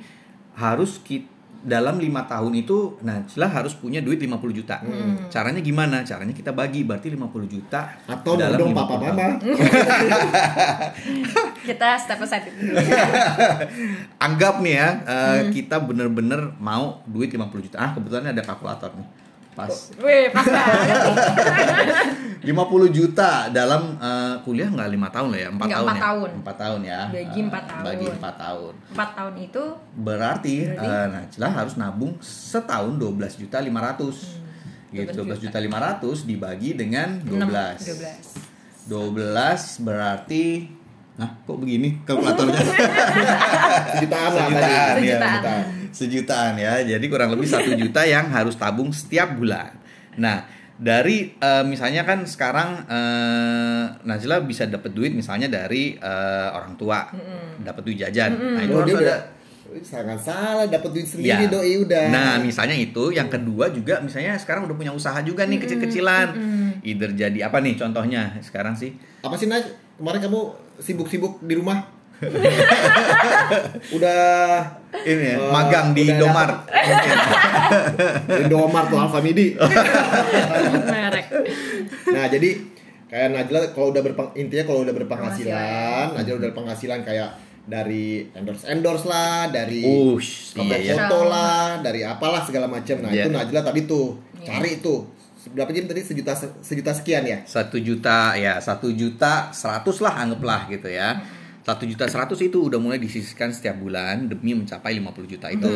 harus 0.54 1.02
kita 1.02 1.26
dalam 1.58 1.98
lima 1.98 2.22
tahun 2.22 2.54
itu 2.54 3.02
Najla 3.02 3.50
harus 3.50 3.74
punya 3.74 3.98
duit 3.98 4.22
50 4.22 4.30
juta. 4.54 4.78
Caranya 5.26 5.58
gimana? 5.58 6.06
Caranya 6.06 6.30
kita 6.30 6.54
bagi 6.54 6.86
berarti 6.86 7.10
50 7.10 7.18
juta 7.50 7.98
Atau 8.06 8.38
dalam 8.38 8.54
dong 8.56 8.70
50 8.70 8.78
papa 8.78 8.94
tahun. 8.94 9.02
mama. 9.10 9.26
Kita 11.68 12.00
step 12.00 12.22
aside. 12.24 12.48
Anggap 14.24 14.64
nih 14.64 14.74
ya, 14.78 14.88
eh, 15.04 15.40
kita 15.52 15.84
bener-bener 15.84 16.56
mau 16.56 17.04
duit 17.04 17.28
50 17.28 17.44
juta. 17.60 17.76
Ah, 17.76 17.92
kebetulan 17.92 18.32
ada 18.32 18.40
kalkulator 18.40 18.88
nih. 18.96 19.04
Pas. 19.52 19.74
Wih, 19.98 20.30
pas 20.30 20.46
banget. 20.46 20.88
50 22.48 22.56
juta 22.90 23.30
dalam 23.48 23.94
eh, 23.94 24.34
kuliah 24.40 24.66
nggak 24.66 24.88
lima 24.88 25.08
tahun 25.08 25.28
lah 25.28 25.38
ya, 25.38 25.48
empat 25.50 25.68
tahun 25.68 25.84
empat 25.84 25.92
ya, 25.92 26.00
tahun. 26.00 26.28
empat 26.40 26.56
tahun 26.56 26.80
ya, 26.82 27.00
Bagi 27.06 27.20
Eh, 27.38 27.44
empat 27.44 27.64
tahun. 27.66 27.82
bagi 27.84 28.06
empat 28.08 28.34
tahun, 28.38 28.72
Empat 28.88 29.10
tahun 29.12 29.34
itu 29.38 29.62
berarti, 29.94 30.56
Berarti? 30.64 30.88
eh, 30.88 31.06
Najla 31.12 31.48
harus 31.52 31.74
nabung 31.76 32.12
setahun 32.18 32.92
12 32.94 33.36
juta 33.36 33.58
500 33.58 34.16
gitu, 34.88 35.20
12 35.20 35.44
juta 35.44 35.58
500 35.60 36.24
dibagi 36.24 36.72
dengan 36.72 37.20
12 37.20 37.84
6, 38.88 38.88
12. 38.88 38.88
12 38.88 39.84
berarti 39.84 40.44
Nah, 41.18 41.34
kok 41.42 41.58
begini 41.58 41.98
kalkulatornya? 42.06 42.62
Sejutaan 43.90 44.30
lah 44.30 44.46
tadi. 44.46 44.54
Sejutaan, 44.54 44.94
ya. 45.02 45.18
Sejutaan. 45.18 45.62
Sejutaan 45.90 46.52
ya. 46.54 46.72
Jadi 46.86 47.04
kurang 47.10 47.34
lebih 47.34 47.42
satu 47.44 47.74
juta 47.74 48.06
yang 48.06 48.30
harus 48.30 48.54
tabung 48.54 48.94
setiap 48.94 49.34
bulan. 49.34 49.74
Nah, 50.14 50.46
dari 50.78 51.34
eh, 51.34 51.64
misalnya 51.66 52.06
kan 52.06 52.22
sekarang 52.22 52.86
eh, 52.86 53.84
Najla 54.00 54.46
bisa 54.46 54.64
dapat 54.64 54.94
duit 54.94 55.10
misalnya 55.10 55.50
dari 55.50 55.98
eh, 55.98 56.48
orang 56.48 56.78
tua, 56.78 57.10
dapat 57.58 57.82
duit 57.82 57.98
jajan. 57.98 58.32
Nah, 58.32 58.62
itu 58.62 58.72
Oh, 58.72 58.80
harus 58.80 58.88
dia 58.88 58.98
ada 58.98 59.02
udah 59.04 59.20
sangat 59.84 60.18
salah 60.18 60.64
dapat 60.64 60.90
duit 60.90 61.04
sendiri 61.04 61.44
Ya. 61.44 61.50
doi 61.50 61.76
udah. 61.76 62.08
Nah, 62.08 62.32
misalnya 62.40 62.72
itu, 62.72 63.12
yang 63.12 63.28
kedua 63.28 63.68
juga 63.68 64.00
misalnya 64.00 64.32
sekarang 64.34 64.64
udah 64.64 64.72
punya 64.72 64.90
usaha 64.90 65.20
juga 65.20 65.44
nih 65.44 65.60
kecil-kecilan. 65.60 66.28
Either 66.80 67.10
jadi 67.12 67.38
apa 67.44 67.60
nih 67.60 67.76
contohnya 67.76 68.38
sekarang 68.40 68.72
sih? 68.72 68.94
apa 69.18 69.34
sih 69.34 69.44
Nay? 69.44 69.60
Kemarin 69.98 70.22
kamu 70.22 70.40
sibuk-sibuk 70.78 71.42
di 71.42 71.58
rumah? 71.58 71.97
udah 73.96 74.20
Ini 74.98 75.22
ya, 75.22 75.36
Eh, 75.36 75.52
magang 75.52 75.92
di 75.92 76.02
udah 76.02 76.14
Indomaret. 76.16 76.58
Indomaret 78.40 78.86
tuh 78.90 78.98
Alfamidi. 78.98 79.46
merek 80.88 81.26
Nah, 82.08 82.24
jadi 82.26 82.50
kayak 83.06 83.28
Najla 83.30 83.58
kalau 83.72 83.92
udah 83.92 84.02
berpeng, 84.02 84.28
intinya 84.34 84.64
kalau 84.64 84.80
udah 84.82 84.94
berpenghasilan, 84.94 86.16
Najla 86.16 86.34
udah 86.34 86.48
berpenghasilan 86.50 87.00
kayak 87.02 87.30
dari 87.62 88.24
endorse 88.32 88.64
endorse 88.66 89.04
lah, 89.04 89.52
dari 89.52 89.84
Ush, 89.84 90.56
iya 90.56 90.76
ya. 90.82 90.94
foto 90.96 91.28
lah, 91.28 91.78
dari 91.78 92.00
apalah 92.00 92.40
segala 92.40 92.64
macam. 92.64 92.96
Nah, 92.98 93.12
Iya. 93.12 93.28
itu 93.28 93.30
Najla 93.30 93.60
tadi 93.62 93.80
tuh 93.84 94.16
Iya. 94.40 94.56
cari 94.56 94.80
tuh 94.80 95.04
berapa 95.48 95.70
jam 95.70 95.84
tadi 95.84 96.00
sejuta 96.00 96.32
sejuta 96.60 96.92
sekian 96.92 97.24
ya? 97.24 97.38
Satu 97.44 97.76
juta 97.78 98.32
ya, 98.34 98.56
satu 98.58 98.88
juta 98.90 99.48
seratus 99.50 100.00
lah 100.00 100.16
anggaplah 100.18 100.68
gitu 100.68 100.88
ya. 100.88 101.16
Satu 101.68 101.84
juta 101.84 102.08
seratus 102.08 102.40
itu 102.40 102.72
udah 102.72 102.80
mulai 102.80 102.96
disisihkan 102.96 103.52
setiap 103.52 103.76
bulan 103.76 104.24
demi 104.24 104.56
mencapai 104.56 104.96
50 104.96 105.28
juta 105.28 105.52
itu. 105.52 105.68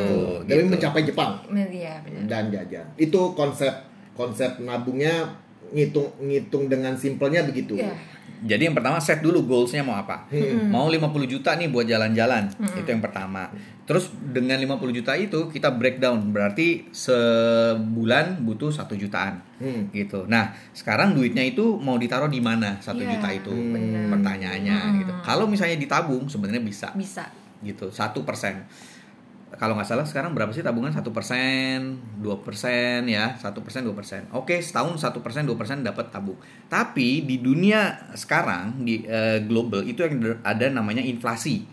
Demi 0.48 0.64
gitu. 0.64 0.72
mencapai 0.72 1.05
Jepang 1.05 1.44
iya 1.52 2.00
benar 2.00 2.24
dan 2.24 2.48
jajan. 2.48 2.87
Itu 2.96 3.37
konsep 3.37 3.68
konsep 4.16 4.57
nabungnya 4.64 5.37
ngitung 5.68 6.09
ngitung 6.24 6.72
dengan 6.72 6.96
simpelnya 6.96 7.44
begitu. 7.44 7.76
Iya. 7.76 7.92
Jadi 8.42 8.66
yang 8.66 8.74
pertama 8.74 8.98
set 8.98 9.22
dulu 9.22 9.46
goalsnya 9.46 9.87
mau 9.87 9.94
apa? 9.94 10.26
Mau 10.66 10.90
50 10.90 11.31
juta 11.31 11.55
nih 11.55 11.70
buat 11.70 11.87
jalan-jalan. 11.87 12.50
Itu 12.74 12.88
yang 12.90 12.98
pertama. 12.98 13.46
Terus 13.87 14.11
dengan 14.14 14.59
50 14.59 14.98
juta 14.98 15.14
itu 15.14 15.46
kita 15.46 15.70
breakdown 15.74 16.31
berarti 16.35 16.90
sebulan 16.90 18.42
butuh 18.42 18.74
satu 18.74 18.98
jutaan. 18.98 19.42
Hmm. 19.62 19.90
Gitu. 19.94 20.26
Nah, 20.26 20.50
sekarang 20.74 21.14
duitnya 21.14 21.46
itu 21.46 21.78
mau 21.78 21.94
ditaruh 21.98 22.26
di 22.26 22.42
mana 22.42 22.78
satu 22.83 23.02
Iya, 23.02 23.18
juta 23.18 23.28
itu? 23.31 23.52
benar. 23.55 24.11
Pertanyaannya 24.18 24.76
gitu. 25.02 25.12
Kalau 25.22 25.46
misalnya 25.46 25.78
ditabung 25.78 26.26
sebenarnya 26.26 26.62
bisa 26.62 26.90
bisa 26.94 27.26
gitu 27.62 27.94
satu 27.94 28.26
persen 28.26 28.66
kalau 29.60 29.76
nggak 29.76 29.88
salah 29.88 30.06
sekarang 30.08 30.32
berapa 30.32 30.48
sih 30.50 30.64
tabungan 30.64 30.92
satu 30.92 31.12
persen 31.12 32.00
dua 32.20 32.40
persen 32.40 33.04
ya 33.08 33.36
satu 33.36 33.60
persen 33.60 33.84
dua 33.84 33.96
persen 33.96 34.24
oke 34.32 34.56
setahun 34.60 34.96
satu 34.96 35.20
persen 35.20 35.44
dua 35.44 35.56
persen 35.56 35.84
dapat 35.84 36.08
tabung 36.08 36.36
tapi 36.72 37.24
di 37.24 37.40
dunia 37.40 38.12
sekarang 38.16 38.80
di 38.84 39.04
eh, 39.04 39.44
global 39.44 39.84
itu 39.84 40.04
yang 40.04 40.40
ada 40.44 40.66
namanya 40.72 41.04
inflasi 41.04 41.64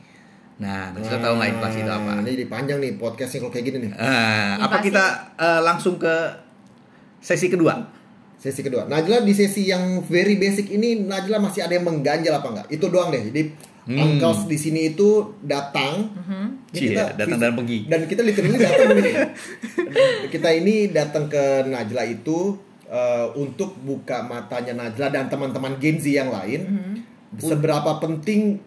nah 0.60 0.92
kita 0.92 1.24
tahu 1.24 1.40
nggak 1.40 1.52
inflasi 1.56 1.78
itu 1.88 1.92
apa 1.92 2.12
Nah, 2.20 2.24
Ini 2.28 2.32
jadi 2.36 2.48
panjang 2.52 2.80
nih 2.84 2.94
podcastnya 3.00 3.40
kalau 3.40 3.54
kayak 3.56 3.66
gini 3.72 3.78
nih. 3.88 3.92
Ah, 3.96 4.60
apa 4.60 4.84
kita 4.84 5.06
eh, 5.40 5.62
langsung 5.64 5.96
ke 5.96 6.16
sesi 7.24 7.48
kedua 7.48 7.80
Sesi 8.40 8.64
kedua. 8.64 8.88
Najla 8.88 9.28
di 9.28 9.36
sesi 9.36 9.68
yang 9.68 10.00
very 10.08 10.40
basic 10.40 10.72
ini 10.72 11.04
Najla 11.04 11.44
masih 11.44 11.60
ada 11.60 11.76
yang 11.76 11.84
mengganjal 11.84 12.40
apa 12.40 12.48
enggak? 12.48 12.68
Itu 12.72 12.88
doang 12.88 13.12
deh. 13.12 13.20
Jadi 13.20 13.52
Hmm. 13.90 13.98
uncles 13.98 14.46
di 14.46 14.54
sini 14.54 14.94
itu 14.94 15.34
datang. 15.42 16.14
Ini 16.70 16.78
Cie, 16.78 16.94
datang 16.94 17.42
dan 17.42 17.58
pergi. 17.58 17.90
Dan 17.90 18.06
kita 18.06 18.22
literally 18.22 18.62
datang 18.62 18.88
begini. 18.94 19.12
kita 20.34 20.50
ini 20.54 20.94
datang 20.94 21.26
ke 21.26 21.66
Najla 21.66 22.06
itu 22.06 22.54
eh, 22.86 23.26
untuk 23.34 23.74
buka 23.82 24.22
matanya 24.22 24.78
Najla 24.78 25.10
dan 25.10 25.26
teman-teman 25.26 25.82
Gen 25.82 25.98
Z 25.98 26.06
yang 26.06 26.30
lain. 26.30 26.62
Seberapa 27.34 27.98
penting 27.98 28.62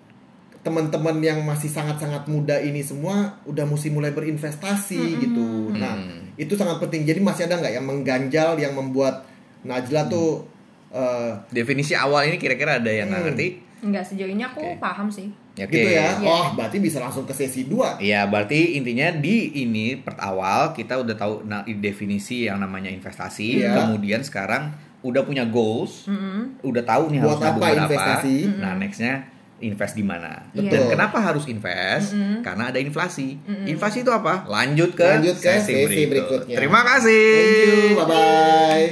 teman-teman 0.62 1.18
yang 1.18 1.42
masih 1.42 1.66
sangat-sangat 1.66 2.26
muda 2.26 2.58
ini 2.58 2.82
semua 2.82 3.38
udah 3.46 3.62
mesti 3.62 3.90
mulai 3.90 4.10
berinvestasi 4.10 5.22
gitu. 5.22 5.70
Nah, 5.74 5.98
itu 6.34 6.54
sangat 6.54 6.78
penting. 6.78 7.02
Jadi 7.02 7.18
masih 7.18 7.46
ada 7.46 7.58
nggak 7.58 7.74
yang 7.74 7.86
mengganjal 7.86 8.58
yang 8.58 8.74
membuat 8.74 9.22
Najla 9.62 10.10
tuh 10.10 10.50
eh, 10.90 11.30
definisi 11.48 11.94
awal 11.94 12.26
ini 12.26 12.36
kira-kira 12.36 12.82
ada 12.82 12.90
yang 12.90 13.06
nggak 13.06 13.22
Hmm. 13.22 13.28
ngerti 13.30 13.48
Enggak 13.82 14.06
sejauh 14.06 14.30
ini 14.30 14.40
aku 14.40 14.62
Oke. 14.62 14.78
paham 14.78 15.10
sih 15.10 15.28
Oke. 15.52 15.66
gitu 15.68 15.88
ya. 15.90 16.14
Iya. 16.16 16.24
Oh, 16.24 16.46
berarti 16.54 16.78
bisa 16.78 17.02
langsung 17.02 17.26
ke 17.26 17.34
sesi 17.34 17.66
2. 17.66 17.98
Iya, 17.98 18.30
berarti 18.30 18.78
intinya 18.78 19.10
di 19.10 19.50
ini 19.58 19.98
per 19.98 20.14
awal 20.16 20.70
kita 20.70 21.02
udah 21.02 21.16
tahu 21.18 21.42
nah, 21.44 21.66
definisi 21.66 22.46
yang 22.46 22.62
namanya 22.62 22.88
investasi, 22.88 23.60
Iya. 23.60 23.74
kemudian 23.76 24.22
sekarang 24.22 24.70
udah 25.02 25.26
punya 25.26 25.42
goals, 25.42 26.06
udah 26.62 26.82
tahu 26.86 27.10
nih 27.10 27.18
Buat 27.20 27.36
harus 27.36 27.40
nabung 27.42 27.58
apa 27.58 27.68
berapa. 27.68 27.82
investasi? 27.84 28.36
Nah, 28.62 28.72
nextnya 28.78 29.14
invest 29.58 29.94
di 29.94 30.02
mana? 30.02 30.46
Betul. 30.50 30.70
Dan 30.70 30.80
kenapa 30.90 31.18
harus 31.18 31.46
invest? 31.46 32.14
Karena 32.40 32.70
ada 32.70 32.78
inflasi. 32.78 33.34
Inflasi 33.66 34.06
itu 34.06 34.14
apa? 34.14 34.46
Lanjut 34.46 34.94
ke 34.94 35.02
Lanjut 35.02 35.36
ke 35.36 35.58
sesi 35.58 36.06
berikutnya. 36.06 36.54
Terima 36.54 36.86
kasih. 36.86 37.26
Thank 37.34 37.58
you. 37.66 37.98
Bye 37.98 38.06
bye. 38.06 38.86